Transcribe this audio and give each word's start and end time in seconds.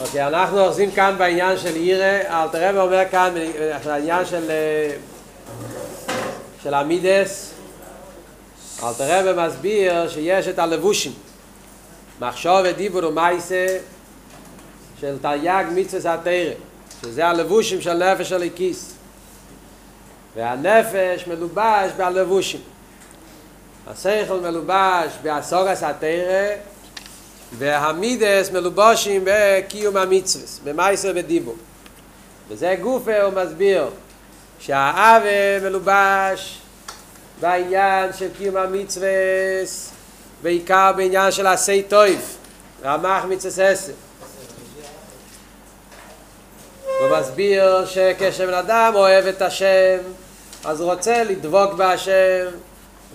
אוקיי, 0.00 0.26
אנחנו 0.26 0.60
אוחזים 0.60 0.90
כאן 0.90 1.14
בעניין 1.18 1.58
של 1.58 1.76
ירא, 1.76 2.20
אל 2.28 2.48
תראה 2.48 2.70
ואומר 2.74 3.02
כאן 3.10 3.34
בעניין 3.84 4.26
של 4.26 4.50
של 6.62 6.74
עמידס 6.74 7.52
אל 8.82 8.92
תראה 8.98 9.22
ומסביר 9.24 10.08
שיש 10.08 10.48
את 10.48 10.58
הלבושים 10.58 11.12
מחשוב 12.20 12.58
ודיבור 12.64 13.04
ומייסה 13.04 13.78
של 15.00 15.16
תרי"ג 15.22 15.64
מצווה 15.74 16.14
התרא 16.14 16.52
שזה 17.02 17.26
הלבושים 17.26 17.80
של 17.80 17.92
נפש 17.92 18.28
של 18.28 18.42
הכיס 18.42 18.94
והנפש 20.36 21.26
מלובש 21.26 21.90
בלבושים 21.96 22.60
השכל 23.86 24.40
מלובש 24.40 25.12
בעשורס 25.22 25.82
התרא 25.82 26.56
והמידס 27.52 28.50
מלובשים 28.50 29.22
בקיום 29.24 29.96
המצווס, 29.96 30.60
במייסר 30.64 31.12
ודיבור. 31.14 31.56
וזה 32.48 32.76
גופה 32.80 33.22
הוא 33.22 33.32
מסביר 33.32 33.90
שהאווה 34.60 35.60
מלובש 35.62 36.58
בעניין 37.40 38.12
של 38.12 38.28
קיום 38.38 38.56
המצווס, 38.56 39.90
בעיקר 40.42 40.92
בעניין 40.96 41.32
של 41.32 41.46
עשי 41.46 41.82
טויף, 41.82 42.36
רמח 42.84 43.24
מצווס 43.24 43.58
עשר. 43.58 43.92
הוא 47.00 47.18
מסביר 47.18 47.86
שכשבן 47.86 48.54
אדם 48.54 48.92
אוהב 48.94 49.26
את 49.26 49.42
השם, 49.42 49.98
אז 50.64 50.80
רוצה 50.80 51.24
לדבוק 51.24 51.72
בהשם, 51.72 52.46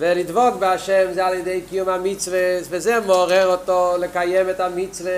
ולדבוק 0.01 0.55
בהשם 0.55 1.13
זה 1.13 1.25
על 1.25 1.33
ידי 1.33 1.61
קיום 1.69 1.89
המצווה 1.89 2.39
וזה 2.69 2.99
מעורר 2.99 3.47
אותו 3.47 3.95
לקיים 3.99 4.49
את 4.49 4.59
המצווה 4.59 5.11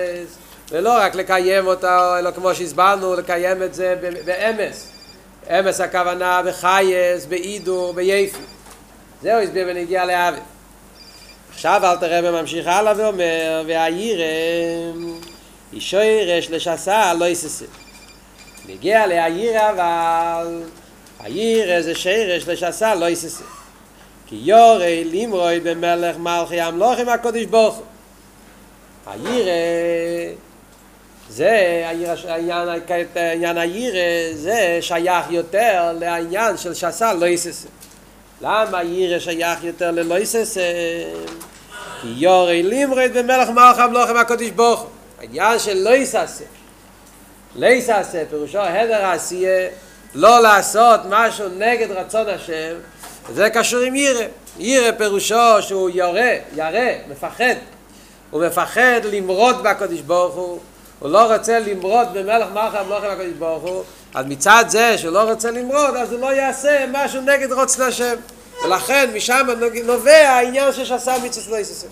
ולא 0.70 0.92
רק 0.98 1.14
לקיים 1.14 1.66
אותו 1.66 2.18
אלא 2.18 2.30
כמו 2.30 2.54
שהסברנו 2.54 3.14
לקיים 3.14 3.62
את 3.62 3.74
זה 3.74 3.96
באמס. 4.24 4.88
אמס 5.50 5.80
הכוונה 5.80 6.42
בחייס, 6.46 7.26
באידור, 7.26 7.92
ביפי. 7.92 8.38
זהו 9.22 9.40
הסביר 9.40 9.66
ונגיע 9.70 10.04
לאבי. 10.04 10.40
עכשיו 11.52 11.80
אל 11.84 11.96
תראה 11.96 12.20
וממשיך 12.24 12.66
הלאה 12.66 12.92
ואומר 12.96 13.62
והעירם 13.66 15.18
אישוי 15.72 16.24
רש 16.24 16.50
לשסה 16.50 17.14
לא 17.14 17.24
יססה. 17.24 17.64
נגיע 18.68 19.06
להעיר 19.06 19.70
אבל 19.70 20.62
העיר 21.20 21.82
זה 21.82 21.94
שירש 21.94 22.48
לשסה 22.48 22.94
לא 22.94 23.06
יססה 23.08 23.44
כי 24.26 24.36
יורי 24.42 25.04
לימרוי 25.04 25.60
במלך 25.60 26.16
מלכי 26.16 26.60
המלוכים 26.60 27.08
הקודש 27.08 27.44
בוך 27.44 27.82
הירא 29.06 29.52
זה 31.28 31.82
העניין, 31.86 32.68
העניין 33.16 33.58
הירא 33.58 34.34
זה 34.34 34.78
שייך 34.80 35.30
יותר 35.30 35.92
לעניין 36.00 36.56
של 36.56 36.74
שעשה 36.74 37.12
לא 37.12 37.26
יססה 37.26 37.68
למה 38.40 38.78
הירא 38.78 39.18
שייך 39.18 39.64
יותר 39.64 39.90
ללא 39.90 40.18
יססה 40.18 40.60
כי 42.02 42.08
יורי 42.16 42.62
לימרוי 42.62 43.08
במלך 43.08 43.48
מלכי 43.48 43.82
המלוכים 43.82 44.16
הקודש 44.16 44.50
בוך 44.50 44.86
העניין 45.20 45.58
של 45.58 45.74
לא 45.74 45.90
יססה 45.90 46.44
לא 47.56 47.66
יססה 47.66 48.22
פירושו 48.30 48.58
הדר 48.58 49.06
עשייה 49.06 49.68
לא 50.14 50.42
לעשות 50.42 51.00
משהו 51.08 51.48
נגד 51.48 51.90
רצון 51.90 52.28
השם 52.28 52.74
זה 53.32 53.50
קשור 53.50 53.80
עם 53.80 53.94
ירא. 53.94 54.24
ירא 54.58 54.92
פירושו 54.92 55.62
שהוא 55.62 55.90
יורה, 55.90 56.32
ירא, 56.54 56.92
מפחד. 57.08 57.54
הוא 58.30 58.46
מפחד 58.46 59.00
למרוד 59.12 59.62
בקדוש 59.62 60.00
ברוך 60.00 60.34
הוא. 60.34 60.58
הוא 60.98 61.10
לא 61.10 61.34
רוצה 61.34 61.58
למרוד 61.58 62.08
במלך 62.12 62.48
מלך 62.52 62.74
המלוכים 62.74 63.10
בקדוש 63.10 63.32
ברוך 63.38 63.62
הוא. 63.62 63.82
אז 64.14 64.26
מצד 64.26 64.64
זה 64.68 64.98
שהוא 64.98 65.12
לא 65.12 65.30
רוצה 65.30 65.50
למרוד, 65.50 65.96
אז 65.96 66.12
הוא 66.12 66.20
לא 66.20 66.32
יעשה 66.32 66.84
משהו 66.92 67.20
נגד 67.20 67.52
רוצן 67.52 67.82
השם. 67.82 68.14
ולכן 68.64 69.10
משם 69.14 69.46
נובע 69.84 70.28
העניין 70.28 70.72
ששעשה 70.72 71.14
מצווה 71.24 71.56
לא 71.56 71.62
יססה. 71.62 71.86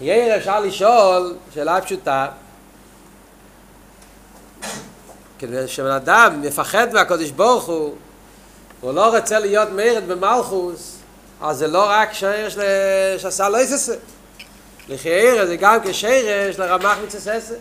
יאיר 0.00 0.36
אפשר 0.36 0.60
לשאול 0.60 1.36
שאלה 1.54 1.80
פשוטה 1.80 2.26
כדי 5.40 5.68
שבן 5.68 5.90
אדם 5.90 6.42
מפחד 6.42 6.92
מהקודש 6.92 7.30
ברוך 7.30 7.64
הוא, 7.64 7.94
הוא 8.80 8.92
לא 8.92 9.16
רוצה 9.16 9.38
להיות 9.38 9.68
מרד 9.70 10.02
במלכוס, 10.08 10.96
אז 11.40 11.58
זה 11.58 11.66
לא 11.66 11.84
רק 11.88 12.12
שרש 12.12 12.54
שעשה 13.18 13.48
לא 13.48 13.58
יססה. 13.58 13.94
לחייר 14.88 15.46
זה 15.46 15.56
גם 15.56 15.78
כשרש 15.84 16.58
לרמח 16.58 16.98
מצססה. 17.04 17.54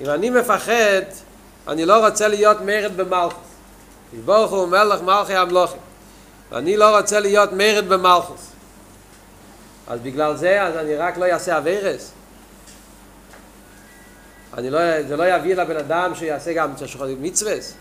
אם 0.00 0.10
אני 0.10 0.30
מפחד, 0.30 1.02
אני 1.68 1.84
לא 1.84 2.06
רוצה 2.06 2.28
להיות 2.28 2.60
מרד 2.60 2.96
במלכוס. 2.96 3.46
ברוך 4.24 4.52
הוא 4.52 4.68
מלך 4.68 5.00
מלכי 5.00 5.34
המלוכים. 5.34 5.80
ואני 6.52 6.76
לא 6.76 6.96
רוצה 6.98 7.20
להיות 7.20 7.52
מרד 7.52 7.88
במלכוס. 7.88 8.50
אז 9.88 10.00
בגלל 10.00 10.36
זה, 10.36 10.62
אז 10.62 10.76
אני 10.76 10.96
רק 10.96 11.18
לא 11.18 11.24
אעשה 11.24 11.58
אבירס. 11.58 12.12
אני 14.56 14.70
לא, 14.70 15.02
זה 15.08 15.16
לא 15.16 15.34
יביא 15.34 15.54
לבן 15.54 15.76
אדם 15.76 16.14
שיעשה 16.14 16.52
גם 16.52 16.72
את 16.76 16.82
השולחנות 16.82 17.18
מצווס. 17.20 17.74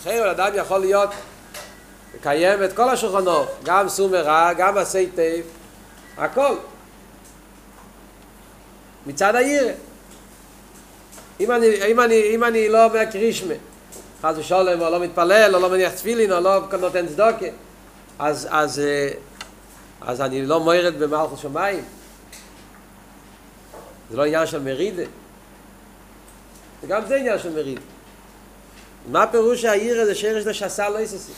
לכן 0.00 0.20
בן 0.22 0.28
אדם 0.28 0.50
יכול 0.54 0.78
להיות, 0.78 1.10
לקיים 2.14 2.64
את 2.64 2.72
כל 2.72 2.90
השולחנות, 2.90 3.48
גם 3.64 3.88
סומרה, 3.88 4.52
גם 4.54 4.78
עשי 4.78 5.06
טייף, 5.14 5.46
הכל. 6.16 6.54
מצד 9.06 9.34
העיר. 9.34 9.68
אם 11.40 11.52
אני, 11.52 11.66
אם 11.86 12.00
אני, 12.00 12.22
אם 12.34 12.44
אני 12.44 12.68
לא 12.68 12.84
אומר 12.84 13.04
קרישמה, 13.04 13.54
חס 14.22 14.34
ושלום, 14.36 14.80
או 14.80 14.90
לא 14.90 15.00
מתפלל, 15.00 15.54
או 15.54 15.60
לא 15.60 15.70
מניח 15.70 15.92
תפילין, 15.92 16.32
או 16.32 16.40
לא 16.40 16.60
נותן 16.80 17.06
צדוקה, 17.06 17.46
אז, 18.18 18.48
אז, 18.50 18.82
אז 20.00 20.20
אני 20.20 20.46
לא 20.46 20.60
מוירד 20.60 20.98
במלכות 20.98 21.38
שמיים. 21.38 21.84
זה 24.10 24.16
לא 24.16 24.24
עניין 24.24 24.46
של 24.46 24.62
מרידה. 24.62 25.02
וגם 26.82 27.06
זה 27.06 27.16
עניין 27.16 27.38
של 27.38 27.52
מריד. 27.52 27.80
מה 29.10 29.26
פירוש 29.26 29.64
העיר 29.64 30.00
הזה 30.00 30.14
שרש 30.14 30.46
לשסה 30.46 30.88
לא 30.88 30.98
יססי? 30.98 31.32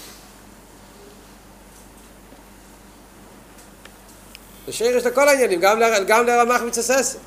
זה 4.66 4.72
שרש 4.72 5.06
לכל 5.06 5.28
העניינים, 5.28 5.60
גם, 5.60 5.80
ל, 5.80 6.04
גם 6.04 6.26
לרמח 6.26 6.62
מצססה. 6.62 7.18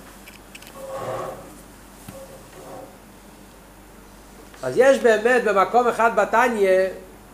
אז 4.64 4.74
יש 4.78 5.00
באמת 5.00 5.44
במקום 5.44 5.88
אחד 5.88 6.16
בתניא, 6.16 6.70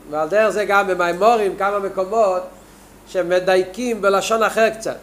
ועל 0.10 0.30
דרך 0.30 0.50
זה 0.50 0.66
גם 0.66 0.88
במימורים, 0.88 1.58
כמה 1.58 1.80
מקומות 1.80 2.44
שמדייקים 3.08 4.02
בלשון 4.02 4.44
אחר 4.44 4.70
קצת. 4.70 4.98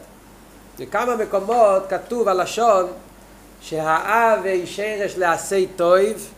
בכמה 0.78 1.16
מקומות 1.16 1.82
כתוב 1.88 2.28
הלשון 2.28 2.86
שהאב 3.61 4.47
אישרש 4.47 5.17
לעשי 5.17 5.67
טויב 5.77 6.28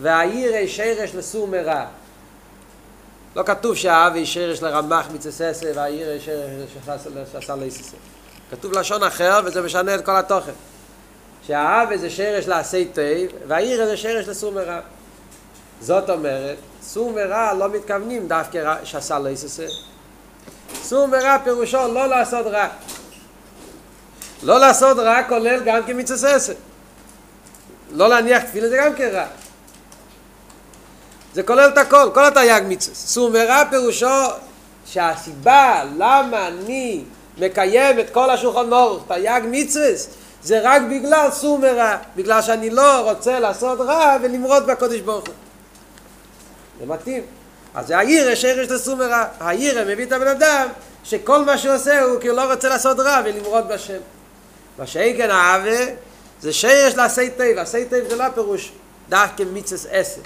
והעיר 0.00 0.54
אישרש 0.54 1.14
לסור 1.14 1.46
מרע. 1.46 1.84
לא 3.36 3.42
כתוב 3.42 3.76
שהאב 3.76 4.14
אישרש 4.14 4.62
לרמח 4.62 5.06
מצססה 5.14 5.70
והעיר 5.74 6.12
אישרש 6.12 7.06
לעשה 7.34 7.56
ליססה. 7.56 7.96
כתוב 8.50 8.72
לשון 8.72 9.02
אחר 9.02 9.40
וזה 9.44 9.62
משנה 9.62 9.94
את 9.94 10.04
כל 10.04 10.16
התוכן. 10.16 10.52
שהאב 11.46 11.96
זה 11.96 12.10
שרש 12.10 12.48
לעשי 12.48 12.84
טויב 12.84 13.30
והעיר 13.46 13.86
זה 13.86 13.96
שרש 13.96 14.28
לסור 14.28 14.52
מרע. 14.52 14.80
זאת 15.80 16.10
אומרת, 16.10 16.56
סור 16.82 17.12
מרע 17.12 17.54
לא 17.54 17.68
מתכוונים 17.68 18.28
דווקא 18.28 18.74
שעשה 18.84 19.18
ליססה. 19.18 19.66
סור 20.82 21.06
מרע 21.06 21.36
פירושו 21.44 21.88
לא 21.94 22.06
לעשות 22.06 22.46
רע. 22.46 22.68
לא 24.42 24.60
לעשות 24.60 24.98
רע 24.98 25.22
כולל 25.22 25.60
גם 25.64 25.82
כמצססת. 25.86 26.56
לא 27.90 28.08
להניח 28.08 28.42
תפילה 28.42 28.68
זה 28.68 28.76
גם 28.76 28.94
כן 28.94 29.08
רע. 29.12 29.26
זה 31.34 31.42
כולל 31.42 31.68
את 31.68 31.78
הכל, 31.78 32.10
כל 32.14 32.24
התרי"ג 32.24 32.62
מצווה. 32.68 32.94
סור 32.94 33.30
מרע 33.30 33.62
פירושו 33.70 34.26
שהסיבה 34.86 35.84
למה 35.96 36.48
אני 36.48 37.04
מקיים 37.38 38.00
את 38.00 38.10
כל 38.10 38.30
השולחן 38.30 38.72
אורך, 38.72 39.02
תרי"ג 39.08 39.40
מצווה, 39.50 39.90
זה 40.42 40.60
רק 40.62 40.82
בגלל 40.90 41.30
סור 41.32 41.58
מרע, 41.58 41.96
בגלל 42.16 42.42
שאני 42.42 42.70
לא 42.70 43.10
רוצה 43.10 43.40
לעשות 43.40 43.80
רע 43.80 44.16
ולמרוד 44.22 44.66
בקודש 44.66 45.00
ברוך 45.00 45.26
הוא. 45.26 45.34
זה 46.80 46.86
מתאים. 46.86 47.22
אז 47.74 47.86
זה 47.86 47.98
העיר 47.98 48.34
שרש 48.34 48.68
לסור 48.68 48.96
מרע. 48.96 49.24
העיר 49.40 49.84
מביא 49.86 50.06
את 50.06 50.12
הבן 50.12 50.26
אדם 50.26 50.68
שכל 51.04 51.44
מה 51.44 51.58
שהוא 51.58 51.74
עושה 51.74 52.02
הוא 52.02 52.20
כי 52.20 52.28
הוא 52.28 52.36
לא 52.36 52.52
רוצה 52.52 52.68
לעשות 52.68 53.00
רע 53.00 53.20
ולמרוד 53.24 53.68
בשם. 53.68 53.98
מה 54.78 54.86
שאיגן 54.86 55.30
האווה 55.30 55.86
זה 56.40 56.52
שיש 56.52 56.94
לעשי 56.94 57.30
טייב, 57.30 57.58
עשי 57.58 57.84
טייב 57.84 58.08
זה 58.08 58.16
לא 58.16 58.24
פירוש 58.34 58.72
דווקא 59.08 59.42
מיצס 59.42 59.86
עשר. 59.90 60.20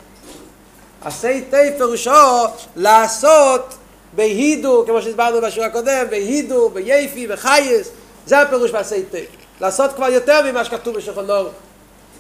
עשי 1.04 1.44
טייב 1.50 1.76
פירושו 1.76 2.44
לעשות 2.76 3.74
בהידו, 4.12 4.84
כמו 4.86 5.02
שהסברנו 5.02 5.40
בשיעור 5.40 5.66
הקודם, 5.66 6.06
בהידו, 6.10 6.70
בייפי, 6.70 7.26
בחייס, 7.26 7.90
זה 8.26 8.40
הפירוש 8.40 8.70
בעשי 8.70 9.02
תה. 9.10 9.18
לעשות 9.60 9.92
כבר 9.92 10.08
יותר 10.08 10.50
ממה 10.50 10.64
שכתוב 10.64 10.96
בשולחן 10.96 11.30
אורוך. 11.30 11.52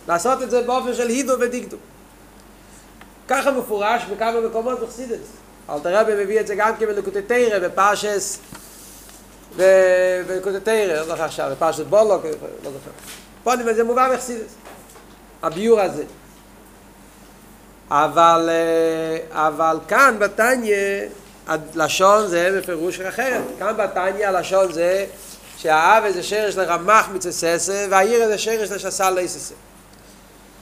לעשות 0.08 0.42
את 0.42 0.50
זה 0.50 0.62
באופן 0.62 0.94
של 0.94 1.08
הידו 1.08 1.34
ודיגדו. 1.40 1.76
ככה 3.28 3.50
מפורש 3.50 4.02
בכמה 4.04 4.40
מקומות 4.40 4.80
בחסידס. 4.80 5.18
אלתר 5.70 6.00
רבי 6.00 6.24
מביא 6.24 6.40
את 6.40 6.46
זה 6.46 6.54
גם 6.54 6.76
כן 6.76 6.86
בנקודי 6.86 7.22
תרא, 7.22 7.58
בפרשס, 7.58 8.38
בנקודי 10.26 10.60
תרא, 10.60 10.94
לא 10.94 11.04
זוכר 11.04 11.22
עכשיו, 11.22 11.50
בפרשס 11.52 11.80
בולוק, 11.80 12.24
לא 12.64 12.70
זוכר. 12.70 12.90
פה 13.42 13.54
אני 13.54 13.74
זה 13.74 13.84
מובא 13.84 14.14
בחסידס. 14.14 14.54
הביור 15.42 15.80
הזה. 15.80 16.04
אבל, 17.90 18.50
אבל 19.30 19.78
כאן 19.88 20.16
בתניא 20.18 20.76
הלשון 21.46 22.26
זה 22.28 22.58
בפירוש 22.58 23.00
אחרת. 23.00 23.42
כאן 23.58 23.74
בתניא 23.76 24.28
הלשון 24.28 24.72
זה 24.72 25.06
שהאב 25.56 26.10
זה 26.12 26.22
שרש 26.22 26.56
לרמח 26.56 27.08
מצססה 27.08 27.86
והעיר 27.90 28.28
זה 28.28 28.38
שרש 28.38 28.70
לשסל 28.70 29.10
ליססה. 29.10 29.54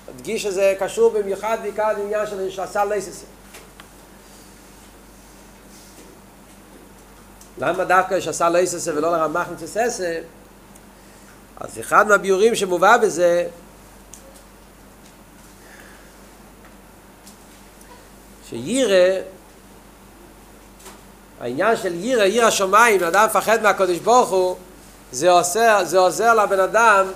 הדגיש 0.08 0.46
הזה 0.46 0.74
קשור 0.78 1.10
במיוחד 1.10 1.58
בעיקר 1.62 1.92
לעניין 1.92 2.26
של 2.26 2.50
שעשה 2.50 2.84
לייסס. 2.84 3.24
למה 7.60 7.84
דווקא 7.84 8.20
שעשה 8.20 8.48
לייסס 8.48 8.88
ולא 8.88 9.12
לרמח 9.12 9.46
מצסס? 9.52 10.00
אז 11.56 11.78
אחד 11.80 12.08
מהביורים 12.08 12.54
שמובא 12.54 12.96
בזה 12.96 13.46
שירא 18.48 19.20
העניין 21.40 21.76
של 21.76 21.94
ירא, 21.94 22.24
ירא 22.24 22.46
השמיים, 22.46 23.04
אדם 23.04 23.26
מפחד 23.26 23.62
מהקודש 23.62 23.98
ברוך 23.98 24.30
הוא 24.30 24.56
זה 25.12 25.30
עוזר, 25.30 25.84
זה 25.84 25.98
עוזר 25.98 26.34
לבן 26.34 26.60
אדם 26.60 27.06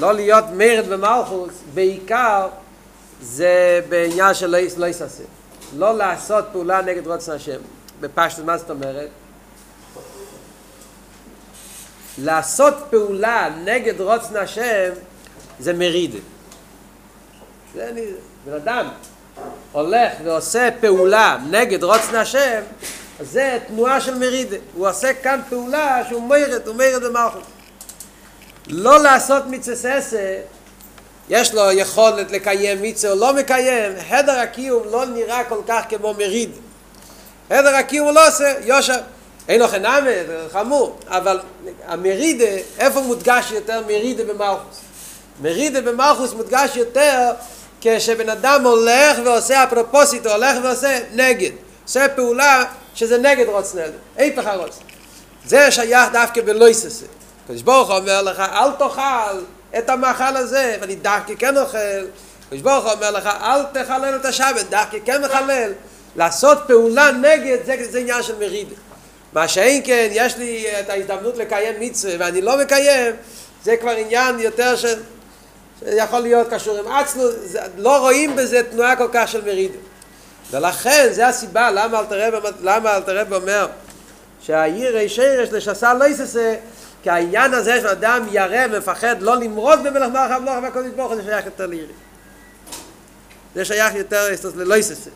לא 0.00 0.14
להיות 0.14 0.44
מרד 0.54 0.86
במלכוס, 0.88 1.52
בעיקר 1.74 2.48
זה 3.22 3.80
בעניין 3.88 4.34
של 4.34 4.56
לא 4.76 4.86
יססה. 4.86 5.22
לא 5.76 5.96
לעשות 5.96 6.44
פעולה 6.52 6.82
נגד 6.82 7.06
רוצן 7.06 7.32
השם. 7.32 7.60
בפשטות, 8.00 8.44
מה 8.44 8.58
זאת 8.58 8.70
אומרת? 8.70 9.08
לעשות 12.18 12.74
פעולה 12.90 13.50
נגד 13.64 14.00
רוצן 14.00 14.36
השם 14.36 14.90
זה 15.60 15.72
מרידה. 15.72 16.18
זה 17.74 17.88
אני, 17.88 18.02
בן 18.44 18.52
אדם 18.52 18.88
הולך 19.72 20.12
ועושה 20.24 20.68
פעולה 20.80 21.38
נגד 21.50 21.82
רוצן 21.82 22.14
השם, 22.16 22.60
זה 23.20 23.58
תנועה 23.66 24.00
של 24.00 24.18
מרידה. 24.18 24.56
הוא 24.74 24.88
עושה 24.88 25.14
כאן 25.14 25.40
פעולה 25.48 26.02
שהוא 26.08 26.22
מרד, 26.22 26.66
הוא 26.68 26.74
מרד 26.74 27.02
במלכוס. 27.04 27.42
לא 28.66 29.02
לעשות 29.02 29.42
עשה, 29.92 30.40
יש 31.28 31.54
לו 31.54 31.72
יכולת 31.72 32.30
לקיים 32.30 32.82
מצווה 32.82 33.12
או 33.12 33.18
לא 33.18 33.34
מקיים, 33.34 33.92
הדר 34.08 34.38
הקיום 34.38 34.82
לא 34.90 35.04
נראה 35.06 35.44
כל 35.44 35.60
כך 35.66 35.84
כמו 35.88 36.14
מריד. 36.14 36.50
הדר 37.50 37.76
הקיום 37.76 38.06
הוא 38.06 38.14
לא 38.14 38.28
עושה, 38.28 38.54
יושר. 38.64 38.98
אין 39.48 39.60
לו 39.60 39.68
חנמה, 39.68 40.10
זה 40.26 40.46
חמור, 40.52 40.98
אבל 41.08 41.40
המרידה, 41.86 42.44
איפה 42.78 43.00
מודגש 43.00 43.50
יותר 43.50 43.82
מרידה 43.86 44.24
במלכוס? 44.24 44.80
מרידה 45.42 45.80
במלכוס 45.80 46.32
מודגש 46.32 46.76
יותר 46.76 47.30
כשבן 47.80 48.28
אדם 48.28 48.66
הולך 48.66 49.18
ועושה 49.24 49.64
אפרופוסית, 49.64 50.26
הולך 50.26 50.56
ועושה 50.62 50.98
נגד. 51.12 51.50
עושה 51.84 52.08
פעולה 52.08 52.64
שזה 52.94 53.18
נגד 53.18 53.46
רוצנל, 53.46 53.90
איפך 54.16 54.46
הרוצנל. 54.46 54.84
זה 55.46 55.70
שייך 55.70 56.12
דווקא 56.12 56.40
בלויססה. 56.40 57.06
הקדוש 57.44 57.62
ברוך 57.62 57.90
אומר 57.90 58.22
לך, 58.22 58.38
אל 58.38 58.70
תאכל 58.78 59.38
את 59.78 59.90
המאכל 59.90 60.36
הזה, 60.36 60.76
ואני 60.80 60.94
דווקא 60.94 61.34
כן 61.38 61.58
אוכל. 61.58 61.78
הקדוש 62.46 62.60
ברוך 62.60 62.92
אומר 62.92 63.10
לך, 63.10 63.26
אל 63.26 63.62
תחלל 63.72 64.16
את 64.16 64.24
השבת, 64.24 64.70
דווקא 64.70 64.98
כן 65.04 65.24
מחלל. 65.24 65.72
לעשות 66.16 66.58
פעולה 66.66 67.10
נגד, 67.10 67.58
זה, 67.66 67.76
זה 67.90 67.98
עניין 67.98 68.22
של 68.22 68.38
מרידה. 68.38 68.74
מה 69.32 69.48
שאין 69.48 69.82
כן, 69.84 70.08
יש 70.10 70.36
לי 70.36 70.66
את 70.80 70.90
ההזדמנות 70.90 71.38
לקיים 71.38 71.74
מצווה 71.80 72.14
ואני 72.18 72.40
לא 72.40 72.58
מקיים, 72.62 73.14
זה 73.64 73.76
כבר 73.76 73.90
עניין 73.90 74.40
יותר 74.40 74.76
של... 74.76 75.00
שיכול 75.84 76.20
להיות 76.20 76.48
קשור 76.50 76.78
עם 76.78 76.92
עצנו, 76.92 77.22
לא 77.76 77.98
רואים 77.98 78.36
בזה 78.36 78.62
תנועה 78.70 78.96
כל 78.96 79.08
כך 79.12 79.28
של 79.28 79.44
מרידה. 79.44 79.78
ולכן, 80.50 81.08
זה 81.10 81.28
הסיבה 81.28 81.70
למה 82.62 82.96
אלתר 82.96 83.18
רב 83.18 83.32
אומר 83.32 83.66
שהעיר 84.40 84.96
הישרש 84.96 85.48
לשסה 85.52 85.94
לא 85.94 86.04
יססה 86.04 86.54
כי 87.02 87.10
העניין 87.10 87.54
הזה 87.54 87.80
שאדם 87.80 88.26
ירא 88.30 88.66
ומפחד 88.70 89.22
לא 89.22 89.36
למרוד 89.36 89.78
במלך 89.84 90.08
מלך 90.08 90.30
המלוך 90.30 90.54
והקודש 90.62 90.90
ברוך 90.96 91.14
זה 91.14 91.22
שייך 91.22 91.46
יותר 91.46 91.66
לירי. 91.66 91.92
זה 93.54 93.64
שייך 93.64 93.94
יותר 93.94 94.26
ללא 94.56 94.74
יססה. 94.74 95.10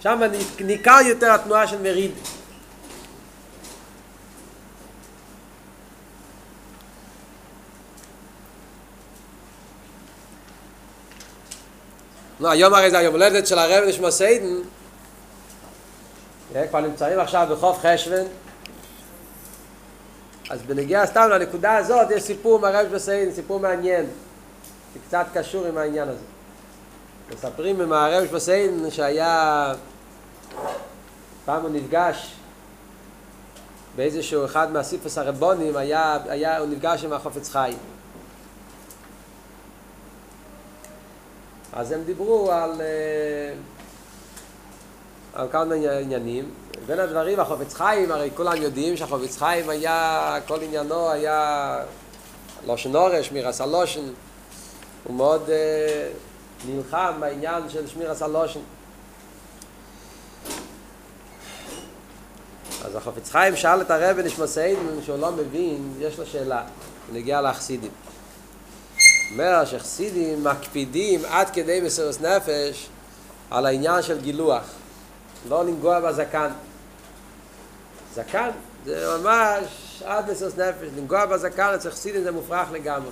שם 0.00 0.20
ניכר 0.60 0.98
יותר 1.06 1.32
התנועה 1.32 1.66
של 1.66 1.82
מריד. 1.82 2.12
לא, 12.40 12.50
היום 12.50 12.74
הרי 12.74 12.90
זה 12.90 12.98
היום 12.98 13.14
הולדת 13.14 13.46
של 13.46 13.58
הרב 13.58 13.84
נשמע 13.88 14.10
סיידן. 14.10 14.56
כבר 16.70 16.80
נמצאים 16.80 17.18
עכשיו 17.18 17.46
בחוף 17.50 17.78
חשבן. 17.82 18.24
אז 20.50 20.62
בנגיעה 20.62 21.06
סתם 21.06 21.28
לנקודה 21.30 21.76
הזאת 21.76 22.10
יש 22.10 22.22
סיפור 22.22 22.58
מהרב 22.58 22.92
בסיין, 22.92 23.32
סיפור 23.32 23.60
מעניין, 23.60 24.06
שקצת 24.94 25.26
קשור 25.34 25.66
עם 25.66 25.78
העניין 25.78 26.08
הזה. 26.08 26.39
מספרים 27.34 27.78
במערב 27.78 28.28
בסיין 28.32 28.90
שהיה, 28.90 29.72
פעם 31.44 31.62
הוא 31.62 31.70
נפגש 31.70 32.34
באיזשהו 33.96 34.44
אחד 34.44 34.72
מהסיפוס 34.72 35.18
הרבונים, 35.18 35.76
היה, 35.76 36.18
היה, 36.28 36.58
הוא 36.58 36.68
נפגש 36.68 37.04
עם 37.04 37.12
החופץ 37.12 37.48
חיים. 37.48 37.78
אז 41.72 41.92
הם 41.92 42.02
דיברו 42.04 42.52
על, 42.52 42.80
על 45.34 45.48
כמה 45.52 45.74
עניינים, 45.74 46.50
בין 46.86 46.98
הדברים, 46.98 47.40
החופץ 47.40 47.74
חיים, 47.74 48.10
הרי 48.12 48.30
כולם 48.36 48.62
יודעים 48.62 48.96
שהחופץ 48.96 49.36
חיים 49.36 49.68
היה, 49.68 50.36
כל 50.46 50.62
עניינו 50.62 51.10
היה 51.10 51.78
לושן 52.66 52.96
אורש, 52.96 53.28
שמירס 53.28 53.60
הלושן, 53.60 54.00
הוא 55.04 55.16
מאוד 55.16 55.42
uh, 55.46 55.50
נלחם 56.68 57.12
בעניין 57.20 57.68
של 57.68 57.86
שמירס 57.86 58.22
הלושן. 58.22 58.60
אז 62.84 62.96
החופץ 62.96 63.30
חיים 63.30 63.56
שאל 63.56 63.80
את 63.80 63.90
הרב 63.90 64.18
נשמוסיין 64.18 65.00
שהוא 65.04 65.18
לא 65.18 65.32
מבין, 65.32 65.94
יש 65.98 66.18
לו 66.18 66.26
שאלה, 66.26 66.62
נגיע 67.12 67.40
לאחסידים. 67.40 67.90
אומר 69.32 69.64
שחסידים 69.64 70.44
מקפידים 70.44 71.24
עד 71.24 71.50
כדי 71.50 71.80
מסירוס 71.80 72.20
נפש 72.20 72.88
על 73.50 73.66
העניין 73.66 74.02
של 74.02 74.20
גילוח, 74.20 74.64
לא 75.48 75.64
לנגוע 75.64 76.00
בזקן. 76.00 76.50
זקן, 78.14 78.50
זה 78.84 79.18
ממש 79.18 79.64
עד 80.04 80.30
לסוס 80.30 80.56
נפש, 80.56 80.88
לנגוע 80.96 81.26
בזקן 81.26 81.72
אצל 81.74 81.90
חסידים 81.90 82.22
זה 82.22 82.30
מופרך 82.30 82.72
לגמרי. 82.72 83.10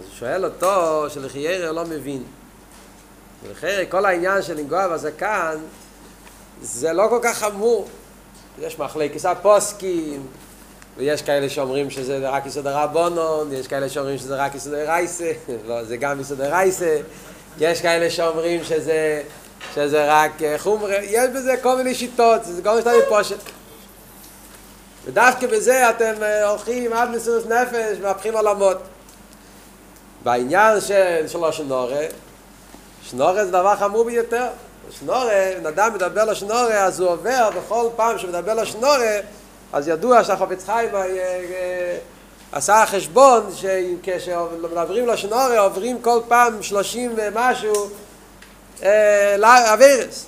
אז 0.00 0.06
הוא 0.06 0.14
שואל 0.18 0.44
אותו 0.44 1.04
שלחיירה 1.10 1.72
לא 1.72 1.84
מבין. 1.84 2.22
ולחיירה 3.42 3.86
כל 3.86 4.06
העניין 4.06 4.42
של 4.42 4.54
לנגוע 4.54 4.88
בזקן 4.88 5.56
זה 6.62 6.92
לא 6.92 7.06
כל 7.10 7.18
כך 7.22 7.38
חמור. 7.38 7.88
יש 8.60 8.78
מחלי 8.78 9.10
כיסא 9.12 9.34
פוסקים, 9.42 10.26
ויש 10.96 11.22
כאלה 11.22 11.48
שאומרים 11.48 11.90
שזה 11.90 12.28
רק 12.28 12.46
יסוד 12.46 12.66
הרבונון, 12.66 13.52
יש 13.52 13.66
כאלה 13.66 13.88
שאומרים 13.88 14.18
שזה 14.18 14.36
רק 14.36 14.54
יסוד 14.54 14.74
הרייסה, 14.74 15.32
לא, 15.68 15.84
זה 15.84 15.96
גם 15.96 16.20
יסוד 16.20 16.40
הרייסה, 16.40 16.98
יש 17.58 17.80
כאלה 17.80 18.10
שאומרים 18.10 18.64
שזה 18.64 19.22
שזה 19.74 20.12
רק 20.12 20.32
חומר, 20.56 20.88
יש 21.02 21.30
בזה 21.34 21.54
כל 21.62 21.76
מיני 21.76 21.94
שיטות, 21.94 22.44
זה 22.44 22.62
כל 22.62 22.74
מיני 22.74 22.98
פושט. 23.08 23.38
ודווקא 25.04 25.46
בזה 25.46 25.90
אתם 25.90 26.12
הולכים 26.48 26.92
עד 26.92 27.10
מסירות 27.10 27.46
נפש 27.46 27.98
ומהפכים 27.98 28.34
עולמות. 28.34 28.78
בעניין 30.22 30.80
של 30.80 31.28
שלוש 31.28 31.56
שנורה, 31.56 32.04
שנורה 33.02 33.44
זה 33.44 33.50
דבר 33.50 33.76
חמור 33.76 34.04
ביותר. 34.04 34.46
שנורה, 34.90 35.52
אם 35.58 35.66
אדם 35.66 35.94
מדבר 35.94 36.24
לשנורה, 36.24 36.84
אז 36.84 37.00
הוא 37.00 37.10
עובר 37.10 37.50
בכל 37.56 37.86
פעם 37.96 38.18
שמדבר 38.18 38.54
לשנורה, 38.54 39.16
אז 39.72 39.88
ידוע 39.88 40.24
שהחופץ 40.24 40.64
חיים 40.64 40.90
עשה 42.52 42.84
חשבון 42.86 43.50
שכשמדברים 43.56 45.06
לשנורה 45.06 45.58
עוברים 45.58 46.02
כל 46.02 46.20
פעם 46.28 46.62
שלושים 46.62 47.16
ומשהו 47.16 47.88
אבירס. 49.44 50.26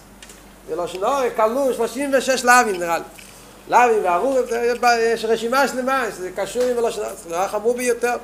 בלושן 0.68 1.04
אורי 1.04 1.28
כלול 1.36 1.74
36 1.74 2.44
לאווים 2.44 2.76
נראה 2.76 2.98
לי. 2.98 3.04
לאווים 3.68 4.04
וארורים, 4.04 4.44
יש 4.98 5.24
רשימה 5.24 5.68
שלמה, 5.68 6.04
זה 6.10 6.30
קשור 6.36 6.62
עם 6.62 6.78
אורי, 6.78 6.92
זה 7.28 7.36
חמור 7.48 7.74
ביותר. 7.74 8.16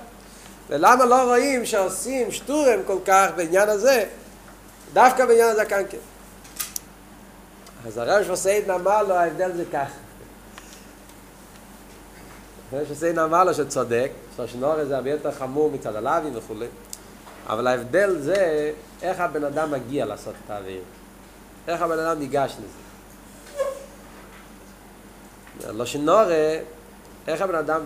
ולמה 0.69 1.05
לא 1.05 1.23
רואים 1.23 1.67
שעושים 1.67 2.33
שטורם 2.33 2.81
כל 2.87 2.99
כך 3.05 3.29
בעניין 3.37 3.69
הזה, 3.69 4.05
דווקא 4.93 5.27
בעניין 5.27 5.49
הזה 5.49 5.65
כאן 5.65 5.83
כן. 5.91 5.99
אז 7.87 7.99
הרב 7.99 8.25
שפוסיידן 8.25 8.71
אמר 8.71 9.03
לו, 9.03 9.15
ההבדל 9.15 9.53
זה 9.53 9.65
כך. 9.73 9.89
הרב 12.73 12.85
שפוסיידן 12.85 13.19
אמר 13.19 13.45
לו 13.45 13.55
שצודק, 13.55 14.11
ששנורי 14.37 14.87
זה 14.87 14.97
הרבה 14.97 15.11
יותר 15.11 15.33
חמור 15.33 15.71
מצד 15.71 15.97
הלאווים 15.97 16.37
וכולי, 16.37 16.67
אבל 17.49 17.67
ההבדל 17.67 18.19
זה 18.19 18.73
איך 19.03 19.21
הבן 19.21 19.45
אדם 19.45 19.71
מגיע 19.71 20.05
לעשות 20.05 20.35
את 20.45 20.51
האוויר. 20.51 20.83
איך 21.69 21.83
הבן 21.83 21.99
אדם 21.99 22.19
ניגש 22.19 22.57
לזה. 22.59 22.87
לא 25.73 25.87
שנורא, 25.87 26.25
איך 27.29 27.41
הבן 27.41 27.55
אדם 27.55 27.81